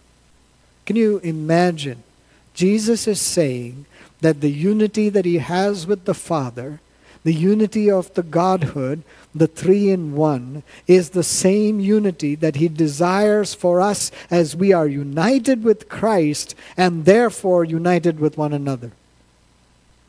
Can 0.85 0.95
you 0.95 1.19
imagine 1.19 2.03
Jesus 2.53 3.07
is 3.07 3.21
saying 3.21 3.85
that 4.21 4.41
the 4.41 4.51
unity 4.51 5.09
that 5.09 5.25
he 5.25 5.39
has 5.39 5.87
with 5.87 6.05
the 6.05 6.13
Father, 6.13 6.79
the 7.23 7.33
unity 7.33 7.89
of 7.89 8.13
the 8.13 8.23
Godhood, 8.23 9.03
the 9.33 9.47
three 9.47 9.89
in 9.89 10.15
one, 10.15 10.63
is 10.87 11.09
the 11.09 11.23
same 11.23 11.79
unity 11.79 12.35
that 12.35 12.55
he 12.55 12.67
desires 12.67 13.53
for 13.53 13.79
us 13.79 14.11
as 14.29 14.55
we 14.55 14.73
are 14.73 14.87
united 14.87 15.63
with 15.63 15.89
Christ 15.89 16.55
and 16.75 17.05
therefore 17.05 17.63
united 17.63 18.19
with 18.19 18.37
one 18.37 18.53
another. 18.53 18.91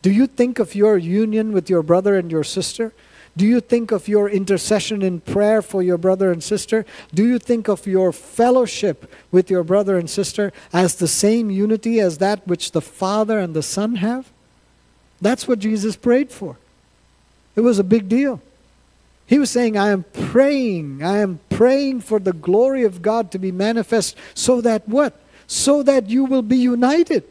Do 0.02 0.11
you 0.11 0.26
think 0.26 0.58
of 0.58 0.75
your 0.75 0.99
union 0.99 1.52
with 1.52 1.70
your 1.70 1.82
brother 1.82 2.16
and 2.16 2.30
your 2.30 2.44
sister? 2.44 2.92
Do 3.36 3.46
you 3.46 3.60
think 3.60 3.90
of 3.90 4.08
your 4.08 4.28
intercession 4.28 5.00
in 5.00 5.20
prayer 5.20 5.62
for 5.62 5.82
your 5.82 5.96
brother 5.96 6.30
and 6.30 6.42
sister? 6.42 6.84
Do 7.14 7.26
you 7.26 7.38
think 7.38 7.66
of 7.66 7.86
your 7.86 8.12
fellowship 8.12 9.10
with 9.30 9.50
your 9.50 9.64
brother 9.64 9.98
and 9.98 10.08
sister 10.08 10.52
as 10.72 10.96
the 10.96 11.08
same 11.08 11.50
unity 11.50 11.98
as 11.98 12.18
that 12.18 12.46
which 12.46 12.72
the 12.72 12.82
Father 12.82 13.38
and 13.38 13.54
the 13.54 13.62
Son 13.62 13.96
have? 13.96 14.30
That's 15.20 15.48
what 15.48 15.60
Jesus 15.60 15.96
prayed 15.96 16.30
for. 16.30 16.58
It 17.56 17.62
was 17.62 17.78
a 17.78 17.84
big 17.84 18.08
deal. 18.08 18.40
He 19.26 19.38
was 19.38 19.50
saying, 19.50 19.78
I 19.78 19.90
am 19.90 20.04
praying, 20.12 21.02
I 21.02 21.18
am 21.18 21.40
praying 21.48 22.02
for 22.02 22.18
the 22.18 22.34
glory 22.34 22.84
of 22.84 23.00
God 23.00 23.30
to 23.30 23.38
be 23.38 23.50
manifest 23.50 24.16
so 24.34 24.60
that 24.60 24.86
what? 24.86 25.18
So 25.46 25.82
that 25.84 26.10
you 26.10 26.26
will 26.26 26.42
be 26.42 26.58
united. 26.58 27.24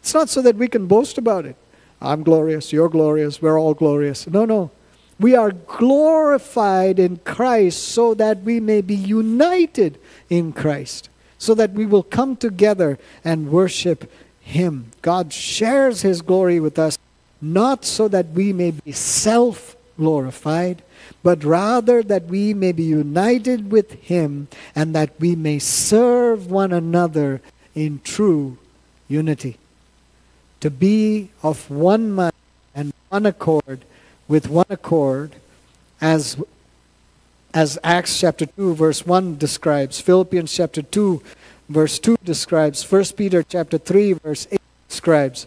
It's 0.00 0.12
not 0.12 0.28
so 0.28 0.42
that 0.42 0.56
we 0.56 0.68
can 0.68 0.86
boast 0.86 1.16
about 1.16 1.46
it. 1.46 1.56
I'm 2.02 2.22
glorious, 2.22 2.72
you're 2.72 2.88
glorious, 2.88 3.40
we're 3.40 3.58
all 3.58 3.72
glorious. 3.72 4.26
No, 4.26 4.44
no. 4.44 4.70
We 5.18 5.34
are 5.36 5.52
glorified 5.52 6.98
in 6.98 7.18
Christ 7.18 7.82
so 7.82 8.14
that 8.14 8.42
we 8.42 8.60
may 8.60 8.80
be 8.80 8.94
united 8.94 9.98
in 10.28 10.52
Christ, 10.52 11.08
so 11.38 11.54
that 11.54 11.72
we 11.72 11.86
will 11.86 12.02
come 12.02 12.36
together 12.36 12.98
and 13.24 13.50
worship 13.50 14.10
Him. 14.40 14.90
God 15.02 15.32
shares 15.32 16.02
His 16.02 16.22
glory 16.22 16.60
with 16.60 16.78
us, 16.78 16.98
not 17.40 17.84
so 17.84 18.08
that 18.08 18.30
we 18.30 18.52
may 18.52 18.72
be 18.72 18.92
self 18.92 19.76
glorified, 19.96 20.82
but 21.22 21.44
rather 21.44 22.02
that 22.02 22.24
we 22.26 22.54
may 22.54 22.72
be 22.72 22.82
united 22.82 23.70
with 23.70 23.92
Him 24.02 24.48
and 24.74 24.94
that 24.94 25.10
we 25.20 25.36
may 25.36 25.58
serve 25.58 26.50
one 26.50 26.72
another 26.72 27.40
in 27.74 28.00
true 28.02 28.58
unity. 29.08 29.56
To 30.60 30.70
be 30.70 31.30
of 31.42 31.70
one 31.70 32.12
mind 32.12 32.34
and 32.74 32.92
one 33.08 33.26
accord 33.26 33.84
with 34.32 34.48
one 34.48 34.64
accord 34.70 35.36
as 36.00 36.42
as 37.52 37.78
Acts 37.84 38.18
chapter 38.18 38.46
2 38.46 38.74
verse 38.74 39.04
1 39.04 39.36
describes, 39.36 40.00
Philippians 40.00 40.50
chapter 40.50 40.80
2 40.80 41.22
verse 41.68 41.98
2 41.98 42.16
describes, 42.24 42.90
1 42.90 43.04
Peter 43.14 43.42
chapter 43.42 43.76
3 43.76 44.14
verse 44.14 44.48
8 44.50 44.58
describes. 44.88 45.46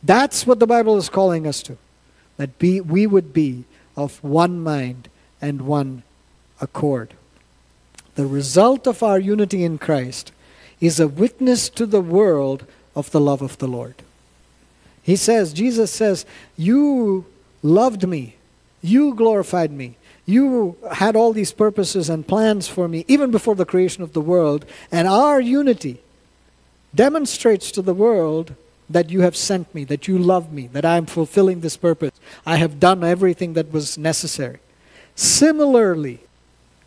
That's 0.00 0.46
what 0.46 0.60
the 0.60 0.66
Bible 0.68 0.96
is 0.96 1.08
calling 1.08 1.44
us 1.44 1.60
to. 1.64 1.76
That 2.36 2.56
be, 2.60 2.80
we 2.80 3.04
would 3.04 3.32
be 3.32 3.64
of 3.96 4.22
one 4.22 4.60
mind 4.60 5.08
and 5.42 5.62
one 5.62 6.04
accord. 6.60 7.14
the 8.14 8.26
result 8.26 8.86
of 8.86 9.02
our 9.02 9.18
unity 9.18 9.64
in 9.64 9.76
Christ, 9.76 10.30
is 10.80 11.00
a 11.00 11.08
witness 11.08 11.68
to 11.70 11.84
the 11.84 12.00
world 12.00 12.64
of 12.94 13.10
the 13.10 13.20
love 13.20 13.42
of 13.42 13.58
the 13.58 13.66
Lord. 13.66 13.96
He 15.02 15.16
says, 15.16 15.52
Jesus 15.52 15.90
says, 15.90 16.24
You 16.56 17.26
loved 17.64 18.06
me, 18.06 18.36
you 18.82 19.14
glorified 19.14 19.72
me, 19.72 19.96
you 20.26 20.76
had 20.92 21.16
all 21.16 21.32
these 21.32 21.52
purposes 21.52 22.08
and 22.08 22.28
plans 22.28 22.68
for 22.68 22.86
me 22.86 23.04
even 23.08 23.30
before 23.30 23.56
the 23.56 23.64
creation 23.64 24.04
of 24.04 24.12
the 24.12 24.20
world, 24.20 24.64
and 24.92 25.08
our 25.08 25.40
unity 25.40 26.00
demonstrates 26.94 27.72
to 27.72 27.82
the 27.82 27.94
world 27.94 28.54
that 28.88 29.10
you 29.10 29.22
have 29.22 29.34
sent 29.34 29.74
me, 29.74 29.82
that 29.84 30.06
you 30.06 30.18
love 30.18 30.52
me, 30.52 30.68
that 30.68 30.84
I 30.84 30.98
am 30.98 31.06
fulfilling 31.06 31.60
this 31.60 31.76
purpose. 31.76 32.12
I 32.44 32.56
have 32.56 32.78
done 32.78 33.02
everything 33.02 33.54
that 33.54 33.72
was 33.72 33.96
necessary. 33.96 34.58
Similarly, 35.16 36.20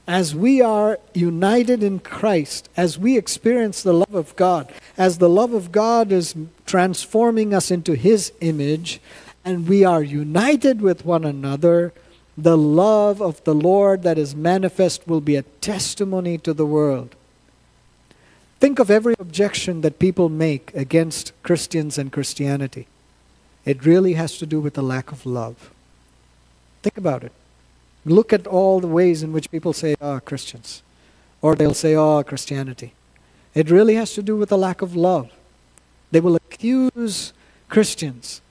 as 0.07 0.34
we 0.34 0.62
are 0.62 1.00
united 1.13 1.84
in 1.84 2.00
Christ, 2.00 2.69
as 2.77 2.98
we 2.98 3.17
experience 3.17 3.81
the 3.81 3.93
love 3.93 4.13
of 4.13 4.36
God, 4.36 4.72
as 4.98 5.17
the 5.17 5.27
love 5.27 5.53
of 5.53 5.72
God 5.72 6.12
is 6.12 6.36
transforming 6.65 7.53
us 7.53 7.72
into 7.72 7.93
His 7.93 8.31
image, 8.39 9.01
and 9.48 9.66
we 9.66 9.86
are 9.86 10.04
united 10.04 10.82
with 10.82 11.06
one 11.06 11.24
another, 11.24 11.94
the 12.38 12.58
love 12.58 13.22
of 13.22 13.42
the 13.46 13.56
Lord 13.56 14.04
that 14.04 14.18
is 14.18 14.36
manifest 14.36 15.08
will 15.08 15.22
be 15.22 15.38
a 15.38 15.44
testimony 15.62 16.38
to 16.39 16.54
the 16.54 16.66
world. 16.66 17.16
Think 18.60 18.77
of 18.77 18.92
every 18.92 19.16
objection 19.18 19.80
that 19.82 20.00
people 20.00 20.27
make 20.27 20.74
against 20.75 21.32
Christians 21.44 21.98
and 21.98 22.12
Christianity. 22.12 22.88
It 23.63 23.86
really 23.86 24.13
has 24.13 24.38
to 24.39 24.46
do 24.46 24.60
with 24.60 24.74
the 24.74 24.84
lack 24.84 25.13
of 25.13 25.25
love. 25.25 25.72
Think 26.84 26.98
about 26.98 27.24
it. 27.24 27.32
Look 28.04 28.34
at 28.34 28.48
all 28.48 28.82
the 28.82 28.88
ways 28.88 29.24
in 29.24 29.32
which 29.32 29.50
people 29.50 29.72
say, 29.72 29.96
oh, 30.01 30.20
Christians. 30.20 30.84
Or 31.42 31.56
they'll 31.56 31.74
say, 31.74 31.96
oh, 31.96 32.22
Christianity. 32.22 32.92
It 33.56 33.72
really 33.72 33.96
has 33.96 34.13
to 34.16 34.22
do 34.22 34.36
with 34.36 34.50
the 34.50 34.58
lack 34.58 34.82
of 34.82 34.94
love. 34.94 35.32
They 36.12 36.20
will 36.20 36.36
accuse 36.36 37.32
Christians 37.70 38.42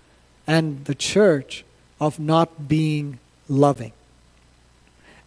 and 0.46 0.84
the 0.84 0.94
church 0.94 1.64
of 2.00 2.18
not 2.18 2.68
being 2.68 3.18
loving. 3.48 3.92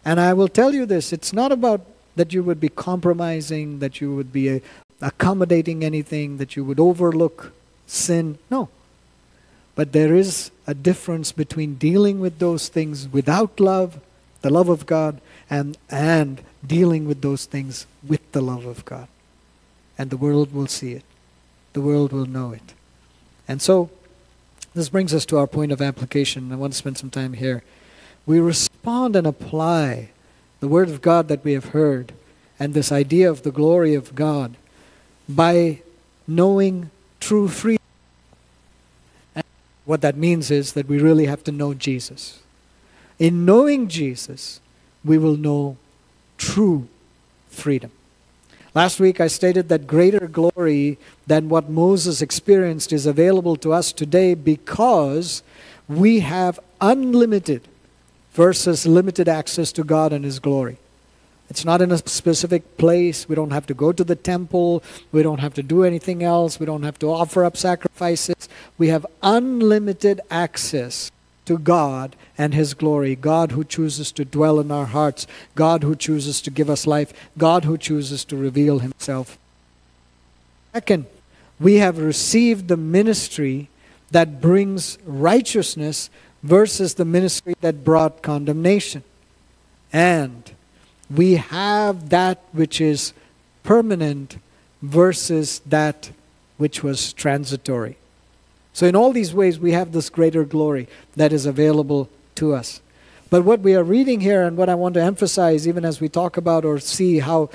And 0.04 0.18
I 0.18 0.32
will 0.32 0.48
tell 0.48 0.72
you 0.72 0.86
this 0.86 1.12
it's 1.12 1.32
not 1.32 1.52
about 1.52 1.82
that 2.16 2.32
you 2.32 2.42
would 2.42 2.60
be 2.60 2.68
compromising, 2.68 3.78
that 3.78 4.00
you 4.00 4.14
would 4.14 4.32
be 4.32 4.50
uh, 4.50 4.60
accommodating 5.00 5.84
anything, 5.84 6.38
that 6.38 6.56
you 6.56 6.64
would 6.64 6.80
overlook 6.80 7.52
sin. 7.86 8.38
No. 8.50 8.68
But 9.74 9.92
there 9.92 10.14
is 10.14 10.50
a 10.66 10.74
difference 10.74 11.32
between 11.32 11.76
dealing 11.76 12.20
with 12.20 12.38
those 12.38 12.68
things 12.68 13.08
without 13.08 13.60
love, 13.60 14.00
the 14.42 14.50
love 14.50 14.68
of 14.68 14.86
God, 14.86 15.20
and, 15.48 15.78
and 15.88 16.42
dealing 16.66 17.06
with 17.06 17.22
those 17.22 17.46
things 17.46 17.86
with 18.06 18.32
the 18.32 18.40
love 18.40 18.66
of 18.66 18.84
God. 18.84 19.08
And 19.96 20.10
the 20.10 20.16
world 20.16 20.52
will 20.52 20.66
see 20.66 20.92
it, 20.92 21.04
the 21.72 21.80
world 21.80 22.12
will 22.12 22.26
know 22.26 22.52
it. 22.52 22.74
And 23.48 23.62
so, 23.62 23.90
this 24.74 24.88
brings 24.88 25.12
us 25.12 25.26
to 25.26 25.38
our 25.38 25.46
point 25.46 25.72
of 25.72 25.82
application. 25.82 26.52
I 26.52 26.56
want 26.56 26.72
to 26.72 26.78
spend 26.78 26.98
some 26.98 27.10
time 27.10 27.32
here. 27.34 27.62
We 28.26 28.38
respond 28.38 29.16
and 29.16 29.26
apply 29.26 30.10
the 30.60 30.68
Word 30.68 30.88
of 30.88 31.02
God 31.02 31.28
that 31.28 31.42
we 31.42 31.54
have 31.54 31.66
heard, 31.66 32.12
and 32.58 32.74
this 32.74 32.92
idea 32.92 33.30
of 33.30 33.42
the 33.42 33.50
glory 33.50 33.94
of 33.94 34.14
God 34.14 34.56
by 35.28 35.80
knowing 36.28 36.90
true 37.18 37.48
freedom. 37.48 37.82
And 39.34 39.44
what 39.86 40.02
that 40.02 40.16
means 40.16 40.50
is 40.50 40.74
that 40.74 40.86
we 40.86 40.98
really 40.98 41.26
have 41.26 41.42
to 41.44 41.52
know 41.52 41.72
Jesus. 41.72 42.40
In 43.18 43.44
knowing 43.44 43.88
Jesus, 43.88 44.60
we 45.04 45.16
will 45.18 45.36
know 45.36 45.76
true 46.36 46.88
freedom. 47.48 47.90
Last 48.72 49.00
week 49.00 49.20
I 49.20 49.26
stated 49.26 49.68
that 49.68 49.88
greater 49.88 50.28
glory 50.28 50.96
than 51.26 51.48
what 51.48 51.68
Moses 51.68 52.22
experienced 52.22 52.92
is 52.92 53.04
available 53.04 53.56
to 53.56 53.72
us 53.72 53.92
today 53.92 54.34
because 54.34 55.42
we 55.88 56.20
have 56.20 56.60
unlimited 56.80 57.62
versus 58.32 58.86
limited 58.86 59.28
access 59.28 59.72
to 59.72 59.82
God 59.82 60.12
and 60.12 60.24
His 60.24 60.38
glory. 60.38 60.78
It's 61.48 61.64
not 61.64 61.82
in 61.82 61.90
a 61.90 61.98
specific 61.98 62.76
place. 62.76 63.28
We 63.28 63.34
don't 63.34 63.50
have 63.50 63.66
to 63.66 63.74
go 63.74 63.90
to 63.90 64.04
the 64.04 64.14
temple. 64.14 64.84
We 65.10 65.24
don't 65.24 65.40
have 65.40 65.54
to 65.54 65.64
do 65.64 65.82
anything 65.82 66.22
else. 66.22 66.60
We 66.60 66.66
don't 66.66 66.84
have 66.84 66.98
to 67.00 67.10
offer 67.10 67.44
up 67.44 67.56
sacrifices. 67.56 68.48
We 68.78 68.86
have 68.88 69.04
unlimited 69.20 70.20
access 70.30 71.10
to 71.50 71.58
God 71.58 72.14
and 72.38 72.54
His 72.54 72.74
glory. 72.74 73.16
God 73.16 73.50
who 73.50 73.64
chooses 73.64 74.12
to 74.12 74.24
dwell 74.24 74.60
in 74.60 74.70
our 74.70 74.86
hearts. 74.86 75.26
God 75.56 75.82
who 75.82 75.96
chooses 75.96 76.40
to 76.42 76.50
give 76.50 76.70
us 76.70 76.86
life. 76.86 77.12
God 77.36 77.64
who 77.64 77.76
chooses 77.76 78.24
to 78.26 78.36
reveal 78.36 78.78
Himself. 78.78 79.36
Second, 80.72 81.06
we 81.58 81.78
have 81.78 81.98
received 81.98 82.68
the 82.68 82.76
ministry 82.76 83.68
that 84.12 84.40
brings 84.40 84.96
righteousness 85.04 86.08
versus 86.44 86.94
the 86.94 87.04
ministry 87.04 87.56
that 87.62 87.82
brought 87.82 88.22
condemnation. 88.22 89.02
And 89.92 90.52
we 91.10 91.34
have 91.34 92.10
that 92.10 92.44
which 92.52 92.80
is 92.80 93.12
permanent 93.64 94.38
versus 94.82 95.60
that 95.66 96.12
which 96.58 96.84
was 96.84 97.12
transitory. 97.12 97.96
So, 98.72 98.86
in 98.86 98.96
all 98.96 99.12
these 99.12 99.34
ways, 99.34 99.58
we 99.58 99.72
have 99.72 99.92
this 99.92 100.10
greater 100.10 100.44
glory 100.44 100.88
that 101.16 101.32
is 101.32 101.46
available 101.46 102.08
to 102.36 102.54
us. 102.54 102.80
But 103.30 103.42
what 103.42 103.60
we 103.60 103.76
are 103.76 103.84
reading 103.84 104.20
here, 104.20 104.42
and 104.42 104.56
what 104.56 104.68
I 104.68 104.74
want 104.74 104.94
to 104.94 105.02
emphasize, 105.02 105.68
even 105.68 105.84
as 105.84 106.00
we 106.00 106.08
talk 106.08 106.36
about 106.36 106.64
or 106.64 106.80
see 106.80 107.20
how 107.20 107.50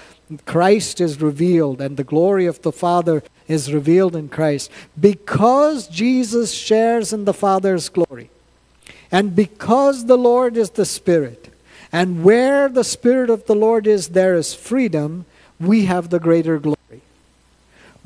Christ 0.45 1.01
is 1.01 1.21
revealed 1.21 1.81
and 1.81 1.97
the 1.97 2.03
glory 2.03 2.45
of 2.45 2.61
the 2.61 2.71
Father 2.71 3.23
is 3.47 3.73
revealed 3.73 4.15
in 4.15 4.29
Christ, 4.29 4.71
because 4.99 5.87
Jesus 5.87 6.53
shares 6.53 7.11
in 7.11 7.25
the 7.25 7.33
Father's 7.33 7.89
glory, 7.89 8.29
and 9.11 9.35
because 9.35 10.05
the 10.05 10.17
Lord 10.17 10.55
is 10.55 10.71
the 10.71 10.85
Spirit, 10.85 11.53
and 11.91 12.23
where 12.23 12.69
the 12.69 12.83
Spirit 12.83 13.29
of 13.29 13.45
the 13.45 13.55
Lord 13.55 13.85
is, 13.85 14.09
there 14.09 14.35
is 14.35 14.53
freedom, 14.53 15.25
we 15.59 15.85
have 15.85 16.09
the 16.09 16.19
greater 16.19 16.57
glory. 16.57 17.01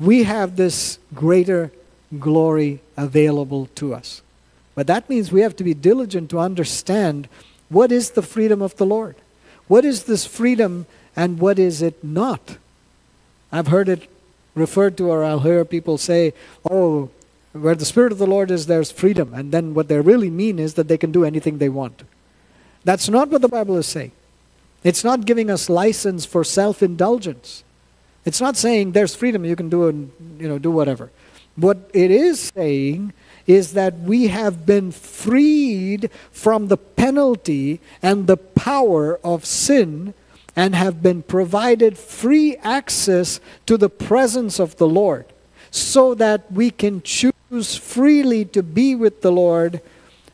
We 0.00 0.24
have 0.24 0.56
this 0.56 0.98
greater 1.14 1.70
glory 2.18 2.80
available 2.96 3.66
to 3.76 3.94
us. 3.94 4.22
But 4.74 4.86
that 4.86 5.08
means 5.08 5.30
we 5.30 5.42
have 5.42 5.56
to 5.56 5.64
be 5.64 5.74
diligent 5.74 6.30
to 6.30 6.38
understand 6.38 7.28
what 7.68 7.92
is 7.92 8.10
the 8.10 8.22
freedom 8.22 8.62
of 8.62 8.76
the 8.76 8.86
Lord. 8.86 9.16
What 9.68 9.84
is 9.84 10.04
this 10.04 10.26
freedom 10.26 10.86
and 11.14 11.38
what 11.38 11.58
is 11.58 11.82
it 11.82 12.02
not? 12.02 12.56
I've 13.52 13.68
heard 13.68 13.88
it 13.88 14.08
referred 14.54 14.96
to, 14.98 15.10
or 15.10 15.24
I'll 15.24 15.40
hear 15.40 15.64
people 15.64 15.98
say, 15.98 16.32
oh, 16.68 17.10
where 17.52 17.74
the 17.74 17.84
Spirit 17.84 18.12
of 18.12 18.18
the 18.18 18.26
Lord 18.26 18.50
is, 18.50 18.66
there's 18.66 18.90
freedom. 18.90 19.34
And 19.34 19.52
then 19.52 19.74
what 19.74 19.88
they 19.88 20.00
really 20.00 20.30
mean 20.30 20.58
is 20.58 20.74
that 20.74 20.88
they 20.88 20.98
can 20.98 21.12
do 21.12 21.24
anything 21.24 21.58
they 21.58 21.68
want. 21.68 22.02
That's 22.84 23.08
not 23.08 23.28
what 23.28 23.42
the 23.42 23.48
Bible 23.48 23.76
is 23.76 23.86
saying. 23.86 24.12
It's 24.82 25.04
not 25.04 25.26
giving 25.26 25.50
us 25.50 25.68
license 25.68 26.24
for 26.24 26.42
self 26.42 26.82
indulgence. 26.82 27.64
It's 28.24 28.40
not 28.40 28.56
saying 28.56 28.92
there's 28.92 29.14
freedom, 29.14 29.44
you 29.44 29.56
can 29.56 29.68
do, 29.68 29.88
and, 29.88 30.12
you 30.38 30.48
know, 30.48 30.58
do 30.58 30.70
whatever. 30.70 31.10
What 31.60 31.90
it 31.92 32.10
is 32.10 32.50
saying 32.54 33.12
is 33.46 33.74
that 33.74 33.98
we 34.00 34.28
have 34.28 34.64
been 34.64 34.92
freed 34.92 36.10
from 36.32 36.68
the 36.68 36.78
penalty 36.78 37.80
and 38.00 38.26
the 38.26 38.38
power 38.38 39.20
of 39.22 39.44
sin 39.44 40.14
and 40.56 40.74
have 40.74 41.02
been 41.02 41.22
provided 41.22 41.98
free 41.98 42.56
access 42.56 43.40
to 43.66 43.76
the 43.76 43.90
presence 43.90 44.58
of 44.58 44.76
the 44.76 44.88
Lord 44.88 45.26
so 45.70 46.14
that 46.14 46.50
we 46.50 46.70
can 46.70 47.02
choose 47.02 47.76
freely 47.76 48.44
to 48.46 48.62
be 48.62 48.94
with 48.94 49.20
the 49.20 49.32
Lord 49.32 49.82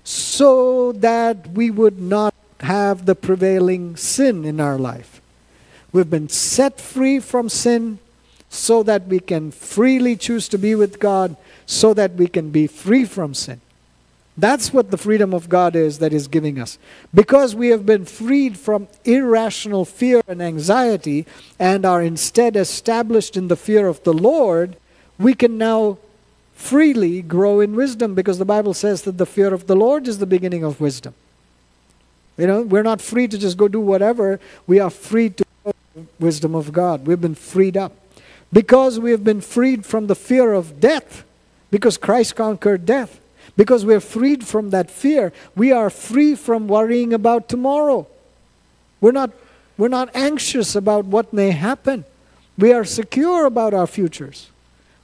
so 0.04 0.92
that 0.92 1.50
we 1.50 1.70
would 1.70 2.00
not 2.00 2.34
have 2.60 3.04
the 3.04 3.16
prevailing 3.16 3.96
sin 3.96 4.44
in 4.44 4.60
our 4.60 4.78
life. 4.78 5.20
We've 5.92 6.08
been 6.08 6.28
set 6.28 6.80
free 6.80 7.18
from 7.18 7.48
sin 7.48 7.98
so 8.57 8.83
that 8.83 9.07
we 9.07 9.21
can 9.21 9.51
freely 9.51 10.16
choose 10.16 10.49
to 10.49 10.59
be 10.59 10.75
with 10.75 10.99
God, 10.99 11.37
so 11.66 11.92
that 11.95 12.14
we 12.14 12.27
can 12.27 12.51
be 12.51 12.66
free 12.66 13.05
from 13.05 13.35
sin. 13.35 13.61
That's 14.38 14.73
what 14.73 14.90
the 14.90 14.99
freedom 14.99 15.33
of 15.33 15.49
God 15.49 15.75
is 15.75 15.99
that 15.99 16.12
is 16.12 16.29
giving 16.29 16.61
us. 16.61 16.79
Because 17.14 17.55
we 17.55 17.69
have 17.69 17.87
been 17.87 18.05
freed 18.05 18.59
from 18.59 18.88
irrational 19.05 19.85
fear 19.85 20.23
and 20.29 20.42
anxiety 20.42 21.27
and 21.59 21.87
are 21.87 22.03
instead 22.03 22.55
established 22.55 23.37
in 23.37 23.49
the 23.49 23.57
fear 23.57 23.88
of 23.88 24.03
the 24.05 24.12
Lord, 24.12 24.77
we 25.19 25.33
can 25.33 25.57
now 25.57 25.99
freely 26.55 27.23
grow 27.23 27.61
in 27.61 27.77
wisdom 27.77 28.14
because 28.14 28.38
the 28.38 28.45
Bible 28.45 28.75
says 28.75 29.03
that 29.03 29.19
the 29.19 29.27
fear 29.27 29.55
of 29.55 29.66
the 29.66 29.77
Lord 29.77 30.07
is 30.07 30.19
the 30.19 30.27
beginning 30.27 30.64
of 30.64 30.81
wisdom. 30.81 31.14
You 32.37 32.47
know, 32.47 32.62
we're 32.62 32.83
not 32.83 33.01
free 33.01 33.29
to 33.29 33.38
just 33.38 33.57
go 33.57 33.69
do 33.69 33.81
whatever. 33.81 34.38
We 34.66 34.81
are 34.81 34.90
free 34.90 35.31
to 35.31 35.45
wisdom 36.19 36.55
of 36.55 36.73
God. 36.73 37.07
We've 37.07 37.21
been 37.21 37.35
freed 37.35 37.77
up. 37.77 37.92
Because 38.52 38.98
we 38.98 39.11
have 39.11 39.24
been 39.24 39.40
freed 39.40 39.85
from 39.85 40.06
the 40.06 40.14
fear 40.14 40.52
of 40.52 40.80
death, 40.80 41.24
because 41.70 41.98
Christ 41.98 42.37
conquered 42.37 42.87
death, 42.87 43.20
because 43.56 43.85
we're 43.85 44.00
freed 44.00 44.46
from 44.46 44.70
that 44.70 44.90
fear, 44.90 45.32
we 45.54 45.72
are 45.72 45.90
free 45.90 46.35
from 46.35 46.68
worrying 46.68 47.12
about 47.12 47.48
tomorrow. 47.48 48.06
We're 49.00 49.12
not 49.12 49.30
We're 49.78 49.88
not 49.88 50.09
anxious 50.14 50.74
about 50.74 51.04
what 51.04 51.32
may 51.32 51.50
happen. 51.50 52.04
We 52.56 52.72
are 52.72 52.85
secure 52.85 53.44
about 53.44 53.74
our 53.74 53.87
futures. 53.87 54.48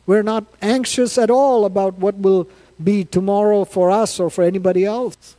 We're 0.06 0.22
not 0.22 0.44
anxious 0.62 1.18
at 1.18 1.30
all 1.30 1.64
about 1.64 1.98
what 1.98 2.16
will 2.16 2.48
be 2.82 3.04
tomorrow 3.04 3.64
for 3.64 3.90
us 3.90 4.18
or 4.18 4.30
for 4.30 4.42
anybody 4.42 4.84
else. 4.84 5.36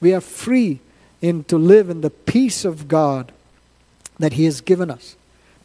We 0.00 0.12
are 0.12 0.20
free 0.20 0.80
in 1.22 1.44
to 1.44 1.56
live 1.56 1.88
in 1.88 2.02
the 2.02 2.10
peace 2.10 2.66
of 2.66 2.86
God 2.86 3.32
that 4.18 4.34
He 4.34 4.44
has 4.44 4.60
given 4.60 4.90
us 4.90 5.16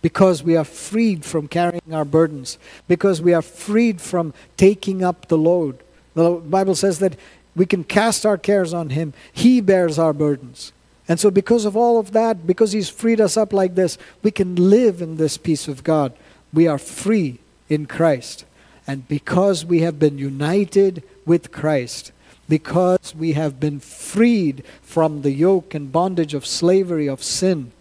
because 0.01 0.43
we 0.43 0.55
are 0.55 0.63
freed 0.63 1.23
from 1.23 1.47
carrying 1.47 1.93
our 1.93 2.05
burdens, 2.05 2.57
because 2.87 3.21
we 3.21 3.33
are 3.33 3.41
freed 3.41 4.01
from 4.01 4.33
taking 4.57 5.03
up 5.03 5.27
the 5.27 5.37
load. 5.37 5.79
The 6.13 6.31
Bible 6.31 6.75
says 6.75 6.99
that 6.99 7.15
we 7.55 7.65
can 7.65 7.83
cast 7.83 8.25
our 8.25 8.37
cares 8.37 8.73
on 8.73 8.89
Him, 8.89 9.13
He 9.31 9.61
bears 9.61 9.99
our 9.99 10.13
burdens. 10.13 10.71
And 11.07 11.19
so, 11.19 11.29
because 11.29 11.65
of 11.65 11.75
all 11.75 11.99
of 11.99 12.11
that, 12.13 12.47
because 12.47 12.71
He's 12.71 12.89
freed 12.89 13.19
us 13.19 13.35
up 13.35 13.53
like 13.53 13.75
this, 13.75 13.97
we 14.23 14.31
can 14.31 14.69
live 14.69 15.01
in 15.01 15.17
this 15.17 15.37
peace 15.37 15.67
of 15.67 15.83
God. 15.83 16.13
We 16.53 16.67
are 16.67 16.77
free 16.77 17.39
in 17.69 17.85
Christ. 17.85 18.45
And 18.87 19.07
because 19.07 19.65
we 19.65 19.81
have 19.81 19.99
been 19.99 20.17
united 20.17 21.03
with 21.25 21.51
Christ, 21.51 22.11
because 22.49 23.15
we 23.15 23.33
have 23.33 23.59
been 23.59 23.79
freed 23.79 24.63
from 24.81 25.21
the 25.21 25.31
yoke 25.31 25.73
and 25.73 25.91
bondage 25.91 26.33
of 26.33 26.45
slavery 26.45 27.07
of 27.07 27.23
sin, 27.23 27.71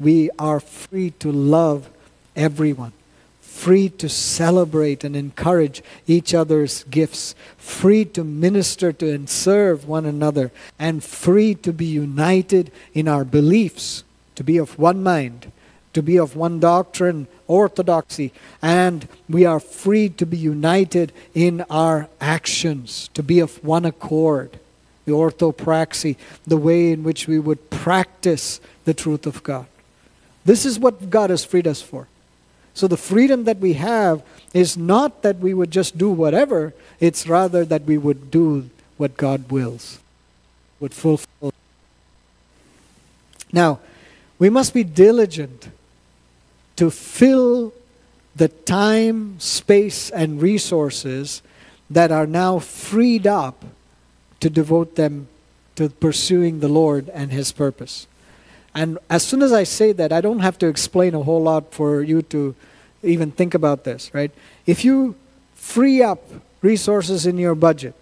we 0.00 0.30
are 0.38 0.60
free 0.60 1.10
to 1.18 1.32
love 1.32 1.88
everyone, 2.36 2.92
free 3.40 3.88
to 3.88 4.08
celebrate 4.08 5.02
and 5.02 5.16
encourage 5.16 5.82
each 6.06 6.32
other's 6.34 6.84
gifts, 6.84 7.34
free 7.56 8.04
to 8.04 8.22
minister 8.22 8.92
to 8.92 9.10
and 9.10 9.28
serve 9.28 9.88
one 9.88 10.06
another, 10.06 10.52
and 10.78 11.02
free 11.02 11.54
to 11.54 11.72
be 11.72 11.86
united 11.86 12.70
in 12.94 13.08
our 13.08 13.24
beliefs, 13.24 14.04
to 14.36 14.44
be 14.44 14.56
of 14.56 14.78
one 14.78 15.02
mind, 15.02 15.50
to 15.92 16.02
be 16.02 16.16
of 16.16 16.36
one 16.36 16.60
doctrine, 16.60 17.26
orthodoxy, 17.48 18.32
and 18.62 19.08
we 19.28 19.44
are 19.44 19.58
free 19.58 20.08
to 20.08 20.24
be 20.24 20.36
united 20.36 21.12
in 21.34 21.62
our 21.70 22.08
actions, 22.20 23.10
to 23.14 23.22
be 23.22 23.40
of 23.40 23.62
one 23.64 23.84
accord. 23.84 24.60
The 25.06 25.14
orthopraxy, 25.14 26.16
the 26.46 26.58
way 26.58 26.92
in 26.92 27.02
which 27.02 27.26
we 27.26 27.38
would 27.38 27.70
practice 27.70 28.60
the 28.84 28.92
truth 28.92 29.26
of 29.26 29.42
God. 29.42 29.66
This 30.48 30.64
is 30.64 30.78
what 30.78 31.10
God 31.10 31.28
has 31.28 31.44
freed 31.44 31.66
us 31.66 31.82
for. 31.82 32.08
So 32.72 32.88
the 32.88 32.96
freedom 32.96 33.44
that 33.44 33.58
we 33.58 33.74
have 33.74 34.22
is 34.54 34.78
not 34.78 35.20
that 35.20 35.40
we 35.40 35.52
would 35.52 35.70
just 35.70 35.98
do 35.98 36.08
whatever, 36.08 36.72
it's 37.00 37.26
rather 37.26 37.66
that 37.66 37.82
we 37.82 37.98
would 37.98 38.30
do 38.30 38.70
what 38.96 39.18
God 39.18 39.50
wills, 39.50 39.98
would 40.80 40.94
fulfill. 40.94 41.52
Now, 43.52 43.80
we 44.38 44.48
must 44.48 44.72
be 44.72 44.84
diligent 44.84 45.68
to 46.76 46.90
fill 46.90 47.74
the 48.34 48.48
time, 48.48 49.38
space, 49.38 50.08
and 50.08 50.40
resources 50.40 51.42
that 51.90 52.10
are 52.10 52.26
now 52.26 52.58
freed 52.58 53.26
up 53.26 53.66
to 54.40 54.48
devote 54.48 54.94
them 54.94 55.28
to 55.76 55.90
pursuing 55.90 56.60
the 56.60 56.68
Lord 56.68 57.10
and 57.10 57.32
His 57.32 57.52
purpose. 57.52 58.06
And 58.74 58.98
as 59.08 59.22
soon 59.22 59.42
as 59.42 59.52
I 59.52 59.64
say 59.64 59.92
that, 59.92 60.12
I 60.12 60.20
don't 60.20 60.40
have 60.40 60.58
to 60.58 60.66
explain 60.66 61.14
a 61.14 61.22
whole 61.22 61.42
lot 61.42 61.72
for 61.72 62.02
you 62.02 62.22
to 62.22 62.54
even 63.02 63.30
think 63.30 63.54
about 63.54 63.84
this, 63.84 64.12
right? 64.12 64.30
If 64.66 64.84
you 64.84 65.16
free 65.54 66.02
up 66.02 66.22
resources 66.62 67.26
in 67.26 67.38
your 67.38 67.54
budget, 67.54 67.94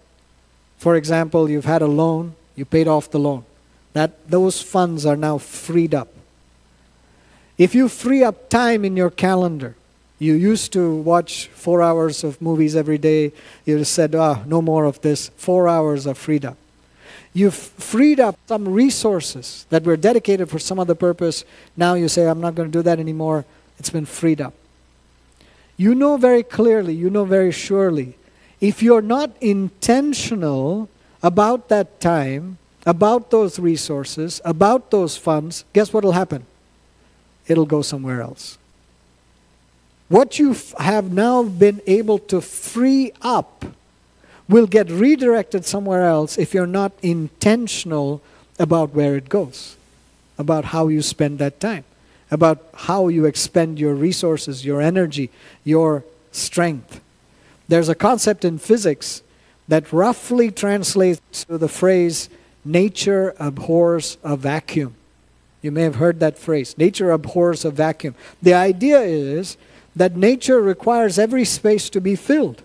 for 0.77 0.95
example, 0.95 1.49
you've 1.49 1.65
had 1.65 1.81
a 1.81 1.87
loan, 1.87 2.35
you 2.55 2.65
paid 2.65 2.87
off 2.87 3.09
the 3.09 3.19
loan, 3.19 3.43
that 3.93 4.29
those 4.29 4.61
funds 4.61 5.05
are 5.05 5.15
now 5.15 5.37
freed 5.37 5.95
up. 5.95 6.09
If 7.57 7.73
you 7.73 7.89
free 7.89 8.23
up 8.23 8.49
time 8.49 8.85
in 8.85 8.95
your 8.95 9.09
calendar, 9.09 9.75
you 10.19 10.33
used 10.33 10.73
to 10.73 10.95
watch 10.95 11.47
four 11.53 11.81
hours 11.81 12.23
of 12.23 12.41
movies 12.41 12.75
every 12.75 12.97
day. 12.97 13.31
You 13.65 13.83
said, 13.83 14.15
ah, 14.15 14.43
no 14.45 14.61
more 14.61 14.85
of 14.85 15.01
this. 15.01 15.29
Four 15.37 15.67
hours 15.67 16.07
are 16.07 16.15
freed 16.15 16.45
up. 16.45 16.57
You've 17.37 17.53
freed 17.53 18.19
up 18.19 18.35
some 18.47 18.67
resources 18.67 19.65
that 19.69 19.83
were 19.83 19.97
dedicated 19.97 20.49
for 20.49 20.57
some 20.57 20.79
other 20.79 20.95
purpose. 20.95 21.45
Now 21.75 21.93
you 21.93 22.07
say, 22.07 22.27
I'm 22.27 22.41
not 22.41 22.55
going 22.55 22.71
to 22.71 22.77
do 22.79 22.81
that 22.81 22.99
anymore. 22.99 23.45
It's 23.77 23.91
been 23.91 24.07
freed 24.07 24.41
up. 24.41 24.53
You 25.77 25.93
know 25.93 26.17
very 26.17 26.41
clearly, 26.41 26.95
you 26.95 27.11
know 27.11 27.25
very 27.25 27.51
surely, 27.51 28.17
if 28.59 28.81
you're 28.81 29.03
not 29.03 29.29
intentional 29.39 30.89
about 31.21 31.69
that 31.69 31.99
time, 32.01 32.57
about 32.87 33.29
those 33.29 33.59
resources, 33.59 34.41
about 34.43 34.89
those 34.89 35.15
funds, 35.15 35.63
guess 35.73 35.93
what 35.93 36.03
will 36.03 36.13
happen? 36.13 36.45
it'll 37.47 37.65
go 37.65 37.81
somewhere 37.81 38.21
else. 38.21 38.57
What 40.09 40.39
you 40.39 40.55
have 40.79 41.11
now 41.11 41.43
been 41.43 41.81
able 41.85 42.19
to 42.31 42.39
free 42.39 43.11
up 43.21 43.65
will 44.47 44.67
get 44.67 44.89
redirected 44.89 45.65
somewhere 45.65 46.05
else 46.05 46.37
if 46.37 46.53
you're 46.53 46.67
not 46.67 46.93
intentional 47.01 48.21
about 48.59 48.93
where 48.93 49.15
it 49.15 49.29
goes, 49.29 49.75
about 50.37 50.65
how 50.65 50.87
you 50.87 51.01
spend 51.01 51.39
that 51.39 51.59
time, 51.59 51.83
about 52.31 52.65
how 52.73 53.07
you 53.07 53.25
expend 53.25 53.79
your 53.79 53.93
resources, 53.93 54.65
your 54.65 54.81
energy, 54.81 55.29
your 55.63 56.03
strength. 56.31 57.01
There's 57.67 57.89
a 57.89 57.95
concept 57.95 58.45
in 58.45 58.57
physics 58.57 59.21
that 59.67 59.91
roughly 59.91 60.49
translates 60.51 61.45
to 61.45 61.57
the 61.57 61.67
phrase 61.67 62.29
nature 62.63 63.35
abhors 63.39 64.17
a 64.23 64.37
vacuum. 64.37 64.95
You 65.61 65.71
may 65.71 65.83
have 65.83 65.95
heard 65.95 66.19
that 66.19 66.37
phrase 66.37 66.77
nature 66.77 67.11
abhors 67.11 67.65
a 67.65 67.71
vacuum. 67.71 68.15
The 68.41 68.53
idea 68.53 69.01
is 69.01 69.57
that 69.95 70.15
nature 70.15 70.61
requires 70.61 71.17
every 71.19 71.43
space 71.43 71.89
to 71.89 71.99
be 71.99 72.15
filled. 72.15 72.61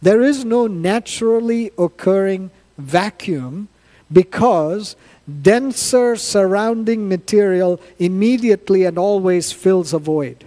There 0.00 0.22
is 0.22 0.44
no 0.44 0.66
naturally 0.66 1.72
occurring 1.76 2.50
vacuum 2.76 3.68
because 4.10 4.96
denser 5.42 6.16
surrounding 6.16 7.08
material 7.08 7.80
immediately 7.98 8.84
and 8.84 8.98
always 8.98 9.52
fills 9.52 9.92
a 9.92 9.98
void. 9.98 10.46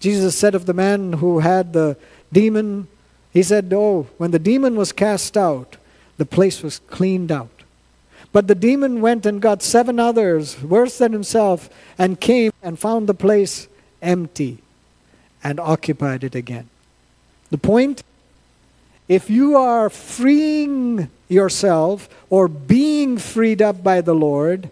Jesus 0.00 0.36
said 0.36 0.54
of 0.54 0.66
the 0.66 0.74
man 0.74 1.14
who 1.14 1.40
had 1.40 1.72
the 1.72 1.96
demon, 2.32 2.88
he 3.32 3.42
said, 3.42 3.72
Oh, 3.74 4.06
when 4.18 4.30
the 4.30 4.38
demon 4.38 4.76
was 4.76 4.92
cast 4.92 5.36
out, 5.36 5.76
the 6.16 6.26
place 6.26 6.62
was 6.62 6.78
cleaned 6.78 7.30
out. 7.30 7.62
But 8.32 8.48
the 8.48 8.54
demon 8.54 9.00
went 9.00 9.26
and 9.26 9.42
got 9.42 9.62
seven 9.62 10.00
others, 10.00 10.60
worse 10.62 10.98
than 10.98 11.12
himself, 11.12 11.68
and 11.98 12.20
came 12.20 12.52
and 12.62 12.78
found 12.78 13.06
the 13.06 13.14
place 13.14 13.68
empty 14.00 14.58
and 15.44 15.60
occupied 15.60 16.24
it 16.24 16.34
again. 16.34 16.68
The 17.50 17.58
point 17.58 18.02
if 19.12 19.28
you 19.28 19.58
are 19.58 19.90
freeing 19.90 21.10
yourself 21.28 22.08
or 22.30 22.48
being 22.48 23.18
freed 23.18 23.60
up 23.60 23.84
by 23.84 24.00
the 24.00 24.14
Lord, 24.14 24.70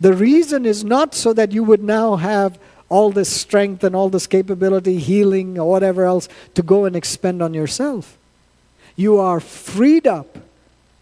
the 0.00 0.14
reason 0.14 0.64
is 0.64 0.84
not 0.84 1.14
so 1.14 1.34
that 1.34 1.52
you 1.52 1.62
would 1.62 1.82
now 1.82 2.16
have 2.16 2.58
all 2.88 3.10
this 3.10 3.28
strength 3.28 3.84
and 3.84 3.94
all 3.94 4.08
this 4.08 4.26
capability, 4.26 4.96
healing, 4.98 5.58
or 5.58 5.68
whatever 5.68 6.04
else 6.04 6.30
to 6.54 6.62
go 6.62 6.86
and 6.86 6.96
expend 6.96 7.42
on 7.42 7.52
yourself. 7.52 8.16
You 8.96 9.18
are 9.18 9.38
freed 9.38 10.06
up 10.06 10.38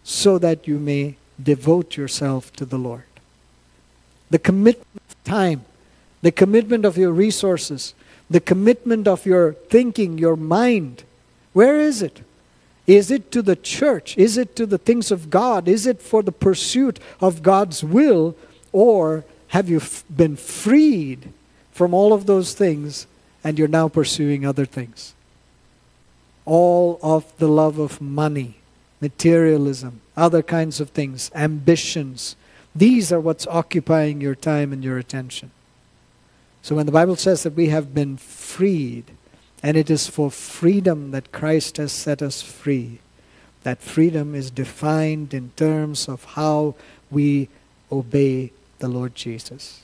so 0.03 0.37
that 0.37 0.67
you 0.67 0.77
may 0.77 1.15
devote 1.41 1.95
yourself 1.95 2.51
to 2.57 2.65
the 2.65 2.77
Lord. 2.77 3.03
The 4.29 4.39
commitment 4.39 5.01
of 5.09 5.23
time, 5.23 5.63
the 6.21 6.33
commitment 6.33 6.83
of 6.83 6.97
your 6.97 7.13
resources, 7.13 7.93
the 8.29 8.41
commitment 8.41 9.07
of 9.07 9.25
your 9.25 9.53
thinking, 9.53 10.17
your 10.17 10.35
mind, 10.35 11.05
where 11.53 11.79
is 11.79 12.01
it? 12.01 12.26
Is 12.87 13.11
it 13.11 13.31
to 13.33 13.41
the 13.41 13.57
church? 13.57 14.17
Is 14.17 14.37
it 14.37 14.55
to 14.55 14.65
the 14.65 14.77
things 14.77 15.11
of 15.11 15.29
God? 15.29 15.67
Is 15.67 15.85
it 15.85 16.01
for 16.01 16.23
the 16.23 16.31
pursuit 16.31 16.99
of 17.19 17.43
God's 17.43 17.83
will? 17.83 18.35
Or 18.71 19.25
have 19.49 19.69
you 19.69 19.81
been 20.13 20.37
freed 20.37 21.33
from 21.71 21.93
all 21.93 22.13
of 22.13 22.25
those 22.25 22.53
things 22.53 23.05
and 23.43 23.59
you're 23.59 23.67
now 23.67 23.89
pursuing 23.89 24.45
other 24.45 24.65
things? 24.65 25.13
All 26.45 26.97
of 27.03 27.25
the 27.39 27.49
love 27.49 27.77
of 27.77 27.99
money, 27.99 28.55
materialism, 29.01 29.99
other 30.15 30.41
kinds 30.41 30.79
of 30.79 30.91
things, 30.91 31.29
ambitions. 31.35 32.37
These 32.73 33.11
are 33.11 33.19
what's 33.19 33.45
occupying 33.47 34.21
your 34.21 34.35
time 34.35 34.71
and 34.71 34.81
your 34.81 34.97
attention. 34.97 35.51
So 36.61 36.75
when 36.75 36.85
the 36.85 36.91
Bible 36.93 37.17
says 37.17 37.43
that 37.43 37.53
we 37.53 37.67
have 37.67 37.93
been 37.93 38.15
freed, 38.15 39.11
and 39.63 39.75
it 39.75 39.89
is 39.89 40.07
for 40.07 40.29
freedom 40.29 41.11
that 41.11 41.31
Christ 41.31 41.77
has 41.77 41.91
set 41.91 42.21
us 42.21 42.41
free, 42.41 42.99
that 43.63 43.81
freedom 43.81 44.35
is 44.35 44.51
defined 44.51 45.33
in 45.33 45.51
terms 45.55 46.07
of 46.07 46.23
how 46.23 46.75
we 47.09 47.49
obey 47.91 48.51
the 48.79 48.87
Lord 48.87 49.15
Jesus. 49.15 49.81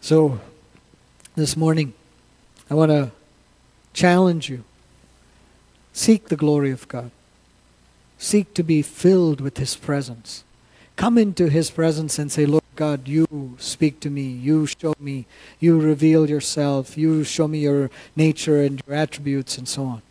So, 0.00 0.40
this 1.36 1.56
morning, 1.56 1.94
I 2.70 2.74
want 2.74 2.90
to 2.90 3.10
challenge 3.92 4.50
you 4.50 4.64
seek 5.92 6.28
the 6.28 6.36
glory 6.36 6.70
of 6.70 6.88
God. 6.88 7.10
Seek 8.18 8.52
to 8.54 8.62
be 8.62 8.82
filled 8.82 9.40
with 9.40 9.58
His 9.58 9.76
presence. 9.76 10.44
Come 10.96 11.18
into 11.18 11.48
His 11.48 11.70
presence 11.70 12.18
and 12.18 12.30
say, 12.30 12.46
Lord, 12.46 12.62
God, 12.76 13.08
you 13.08 13.56
speak 13.58 14.00
to 14.00 14.10
me, 14.10 14.22
you 14.22 14.66
show 14.66 14.94
me, 14.98 15.26
you 15.60 15.80
reveal 15.80 16.28
yourself, 16.28 16.96
you 16.96 17.24
show 17.24 17.46
me 17.48 17.60
your 17.60 17.90
nature 18.16 18.62
and 18.62 18.82
your 18.86 18.96
attributes, 18.96 19.58
and 19.58 19.68
so 19.68 19.84
on. 19.84 20.02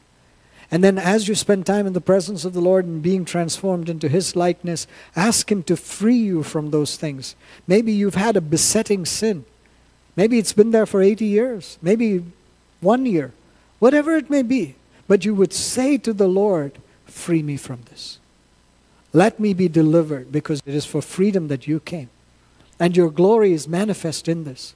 And 0.71 0.83
then, 0.83 0.97
as 0.97 1.27
you 1.27 1.35
spend 1.35 1.65
time 1.65 1.85
in 1.85 1.93
the 1.93 2.01
presence 2.01 2.45
of 2.45 2.53
the 2.53 2.61
Lord 2.61 2.85
and 2.85 3.01
being 3.01 3.25
transformed 3.25 3.89
into 3.89 4.09
His 4.09 4.35
likeness, 4.35 4.87
ask 5.15 5.51
Him 5.51 5.63
to 5.63 5.77
free 5.77 6.17
you 6.17 6.41
from 6.41 6.71
those 6.71 6.95
things. 6.95 7.35
Maybe 7.67 7.91
you've 7.91 8.15
had 8.15 8.35
a 8.35 8.41
besetting 8.41 9.05
sin. 9.05 9.45
Maybe 10.15 10.37
it's 10.37 10.53
been 10.53 10.71
there 10.71 10.85
for 10.85 11.01
80 11.01 11.25
years, 11.25 11.77
maybe 11.81 12.23
one 12.81 13.05
year, 13.05 13.33
whatever 13.79 14.15
it 14.15 14.29
may 14.29 14.41
be. 14.41 14.75
But 15.07 15.25
you 15.25 15.35
would 15.35 15.53
say 15.53 15.97
to 15.97 16.13
the 16.13 16.27
Lord, 16.27 16.79
Free 17.05 17.43
me 17.43 17.57
from 17.57 17.81
this. 17.89 18.19
Let 19.13 19.39
me 19.39 19.53
be 19.53 19.67
delivered 19.67 20.31
because 20.31 20.61
it 20.65 20.73
is 20.73 20.85
for 20.85 21.01
freedom 21.01 21.47
that 21.47 21.67
you 21.67 21.79
came. 21.79 22.09
And 22.79 22.97
your 22.97 23.11
glory 23.11 23.53
is 23.53 23.67
manifest 23.67 24.27
in 24.27 24.43
this. 24.43 24.73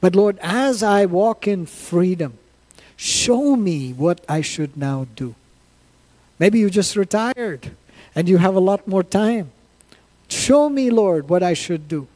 But 0.00 0.14
Lord, 0.14 0.38
as 0.42 0.82
I 0.82 1.06
walk 1.06 1.48
in 1.48 1.66
freedom, 1.66 2.38
Show 3.00 3.54
me 3.54 3.92
what 3.92 4.24
I 4.28 4.40
should 4.40 4.76
now 4.76 5.06
do. 5.14 5.36
Maybe 6.40 6.58
you 6.58 6.68
just 6.68 6.96
retired 6.96 7.70
and 8.12 8.28
you 8.28 8.38
have 8.38 8.56
a 8.56 8.60
lot 8.60 8.88
more 8.88 9.04
time. 9.04 9.52
Show 10.28 10.68
me, 10.68 10.90
Lord, 10.90 11.28
what 11.28 11.44
I 11.44 11.54
should 11.54 11.86
do. 11.86 12.08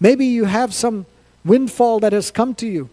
Maybe 0.00 0.24
you 0.24 0.46
have 0.46 0.72
some 0.72 1.04
windfall 1.44 2.00
that 2.00 2.14
has 2.14 2.30
come 2.30 2.54
to 2.54 2.66
you. 2.66 2.88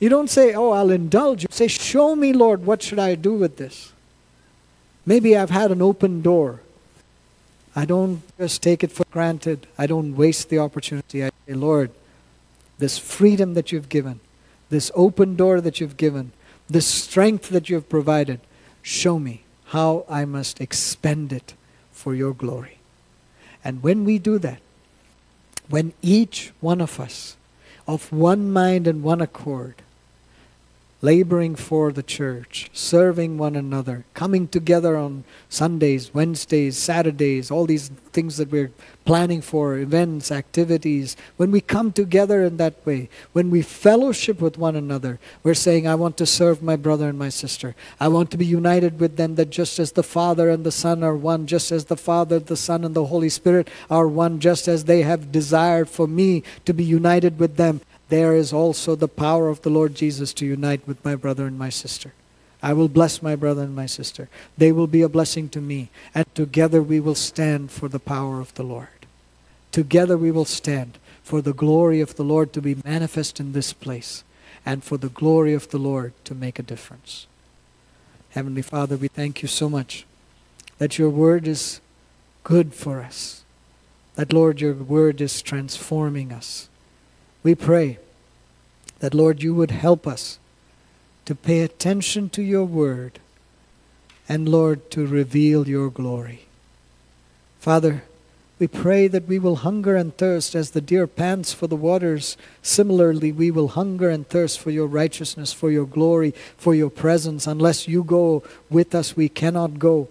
You 0.00 0.08
don't 0.08 0.28
say, 0.28 0.54
Oh, 0.54 0.70
I'll 0.72 0.90
indulge. 0.90 1.42
You 1.44 1.48
say, 1.52 1.68
Show 1.68 2.16
me, 2.16 2.32
Lord, 2.32 2.66
what 2.66 2.82
should 2.82 2.98
I 2.98 3.14
do 3.14 3.34
with 3.34 3.56
this? 3.56 3.92
Maybe 5.06 5.36
I've 5.36 5.50
had 5.50 5.70
an 5.70 5.80
open 5.80 6.20
door. 6.20 6.62
I 7.76 7.84
don't 7.84 8.22
just 8.38 8.62
take 8.62 8.84
it 8.84 8.92
for 8.92 9.04
granted. 9.10 9.66
I 9.76 9.86
don't 9.86 10.14
waste 10.14 10.48
the 10.48 10.58
opportunity. 10.58 11.24
I 11.24 11.30
say, 11.46 11.54
Lord, 11.54 11.90
this 12.78 12.98
freedom 12.98 13.54
that 13.54 13.72
you've 13.72 13.88
given, 13.88 14.20
this 14.70 14.90
open 14.94 15.36
door 15.36 15.60
that 15.60 15.80
you've 15.80 15.96
given, 15.96 16.32
this 16.68 16.86
strength 16.86 17.48
that 17.50 17.68
you've 17.68 17.88
provided, 17.88 18.40
show 18.82 19.18
me 19.18 19.42
how 19.66 20.04
I 20.08 20.24
must 20.24 20.60
expend 20.60 21.32
it 21.32 21.54
for 21.90 22.14
your 22.14 22.32
glory. 22.32 22.78
And 23.64 23.82
when 23.82 24.04
we 24.04 24.18
do 24.18 24.38
that, 24.38 24.60
when 25.68 25.94
each 26.02 26.52
one 26.60 26.80
of 26.80 27.00
us, 27.00 27.36
of 27.88 28.12
one 28.12 28.52
mind 28.52 28.86
and 28.86 29.02
one 29.02 29.20
accord, 29.20 29.76
laboring 31.04 31.54
for 31.54 31.92
the 31.92 32.02
church, 32.02 32.70
serving 32.72 33.36
one 33.36 33.54
another, 33.54 34.06
coming 34.14 34.48
together 34.48 34.96
on 34.96 35.22
Sundays, 35.50 36.14
Wednesdays, 36.14 36.78
Saturdays, 36.78 37.50
all 37.50 37.66
these 37.66 37.90
things 38.14 38.38
that 38.38 38.50
we're 38.50 38.70
planning 39.04 39.42
for, 39.42 39.76
events, 39.76 40.32
activities, 40.32 41.14
when 41.36 41.50
we 41.50 41.60
come 41.60 41.92
together 41.92 42.42
in 42.42 42.56
that 42.56 42.74
way, 42.86 43.10
when 43.34 43.50
we 43.50 43.60
fellowship 43.60 44.40
with 44.40 44.56
one 44.56 44.74
another, 44.74 45.20
we're 45.42 45.52
saying, 45.52 45.86
I 45.86 45.94
want 45.94 46.16
to 46.16 46.24
serve 46.24 46.62
my 46.62 46.74
brother 46.74 47.10
and 47.10 47.18
my 47.18 47.28
sister. 47.28 47.76
I 48.00 48.08
want 48.08 48.30
to 48.30 48.38
be 48.38 48.46
united 48.46 48.98
with 48.98 49.18
them, 49.18 49.34
that 49.34 49.50
just 49.50 49.78
as 49.78 49.92
the 49.92 50.02
Father 50.02 50.48
and 50.48 50.64
the 50.64 50.72
Son 50.72 51.04
are 51.04 51.16
one, 51.16 51.46
just 51.46 51.70
as 51.70 51.84
the 51.84 51.98
Father, 51.98 52.38
the 52.38 52.56
Son, 52.56 52.82
and 52.82 52.96
the 52.96 53.06
Holy 53.06 53.28
Spirit 53.28 53.68
are 53.90 54.08
one, 54.08 54.40
just 54.40 54.66
as 54.66 54.84
they 54.84 55.02
have 55.02 55.30
desired 55.30 55.90
for 55.90 56.06
me 56.06 56.42
to 56.64 56.72
be 56.72 56.82
united 56.82 57.38
with 57.38 57.56
them 57.58 57.82
there 58.14 58.36
is 58.36 58.52
also 58.52 58.94
the 58.94 59.08
power 59.08 59.48
of 59.48 59.62
the 59.62 59.70
Lord 59.70 59.96
Jesus 59.96 60.32
to 60.34 60.46
unite 60.46 60.86
with 60.86 61.04
my 61.04 61.16
brother 61.16 61.46
and 61.46 61.58
my 61.58 61.68
sister. 61.68 62.12
I 62.62 62.72
will 62.72 62.86
bless 62.86 63.20
my 63.20 63.34
brother 63.34 63.62
and 63.62 63.74
my 63.74 63.86
sister. 63.86 64.28
They 64.56 64.70
will 64.70 64.86
be 64.86 65.02
a 65.02 65.08
blessing 65.08 65.48
to 65.48 65.60
me. 65.60 65.88
And 66.14 66.32
together 66.32 66.80
we 66.80 67.00
will 67.00 67.16
stand 67.16 67.72
for 67.72 67.88
the 67.88 67.98
power 67.98 68.40
of 68.40 68.54
the 68.54 68.62
Lord. 68.62 69.06
Together 69.72 70.16
we 70.16 70.30
will 70.30 70.44
stand 70.44 70.96
for 71.24 71.42
the 71.42 71.52
glory 71.52 72.00
of 72.00 72.14
the 72.14 72.22
Lord 72.22 72.52
to 72.52 72.62
be 72.62 72.76
manifest 72.84 73.40
in 73.40 73.50
this 73.50 73.72
place 73.72 74.22
and 74.64 74.84
for 74.84 74.96
the 74.96 75.08
glory 75.08 75.52
of 75.52 75.70
the 75.70 75.78
Lord 75.78 76.12
to 76.22 76.36
make 76.36 76.60
a 76.60 76.62
difference. 76.62 77.26
Heavenly 78.30 78.62
Father, 78.62 78.96
we 78.96 79.08
thank 79.08 79.42
you 79.42 79.48
so 79.48 79.68
much 79.68 80.06
that 80.78 80.98
your 80.98 81.10
word 81.10 81.48
is 81.48 81.80
good 82.44 82.74
for 82.74 83.00
us. 83.00 83.42
That, 84.14 84.32
Lord, 84.32 84.60
your 84.60 84.74
word 84.74 85.20
is 85.20 85.42
transforming 85.42 86.30
us. 86.30 86.68
We 87.42 87.56
pray 87.56 87.98
that, 89.00 89.14
Lord, 89.14 89.42
you 89.42 89.54
would 89.54 89.70
help 89.70 90.06
us 90.06 90.38
to 91.24 91.34
pay 91.34 91.60
attention 91.60 92.28
to 92.30 92.42
your 92.42 92.64
word 92.64 93.18
and, 94.28 94.48
Lord, 94.48 94.90
to 94.92 95.06
reveal 95.06 95.68
your 95.68 95.90
glory. 95.90 96.46
Father, 97.60 98.04
we 98.58 98.68
pray 98.68 99.08
that 99.08 99.26
we 99.26 99.38
will 99.38 99.56
hunger 99.56 99.96
and 99.96 100.16
thirst 100.16 100.54
as 100.54 100.70
the 100.70 100.80
deer 100.80 101.06
pants 101.06 101.52
for 101.52 101.66
the 101.66 101.76
waters. 101.76 102.36
Similarly, 102.62 103.32
we 103.32 103.50
will 103.50 103.68
hunger 103.68 104.08
and 104.08 104.28
thirst 104.28 104.60
for 104.60 104.70
your 104.70 104.86
righteousness, 104.86 105.52
for 105.52 105.70
your 105.70 105.86
glory, 105.86 106.32
for 106.56 106.74
your 106.74 106.90
presence. 106.90 107.46
Unless 107.46 107.88
you 107.88 108.04
go 108.04 108.44
with 108.70 108.94
us, 108.94 109.16
we 109.16 109.28
cannot 109.28 109.78
go. 109.78 110.08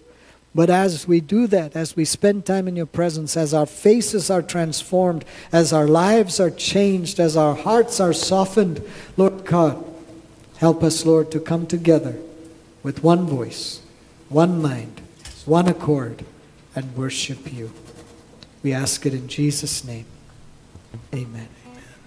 But 0.55 0.69
as 0.69 1.07
we 1.07 1.19
do 1.19 1.47
that, 1.47 1.75
as 1.75 1.95
we 1.95 2.05
spend 2.05 2.45
time 2.45 2.67
in 2.67 2.75
your 2.75 2.85
presence, 2.85 3.35
as 3.35 3.53
our 3.53 3.65
faces 3.65 4.29
are 4.29 4.43
transformed, 4.43 5.25
as 5.51 5.73
our 5.73 5.87
lives 5.87 6.39
are 6.39 6.51
changed, 6.51 7.19
as 7.19 7.35
our 7.35 7.55
hearts 7.55 7.99
are 7.99 8.13
softened, 8.13 8.83
Lord 9.17 9.45
God, 9.45 9.83
help 10.57 10.83
us, 10.83 11.05
Lord, 11.05 11.31
to 11.31 11.39
come 11.39 11.65
together 11.65 12.17
with 12.83 13.03
one 13.03 13.25
voice, 13.25 13.81
one 14.29 14.61
mind, 14.61 15.01
one 15.45 15.67
accord, 15.67 16.23
and 16.75 16.95
worship 16.95 17.51
you. 17.51 17.71
We 18.61 18.73
ask 18.73 19.05
it 19.05 19.13
in 19.13 19.27
Jesus' 19.27 19.83
name. 19.83 20.05
Amen. 21.13 21.49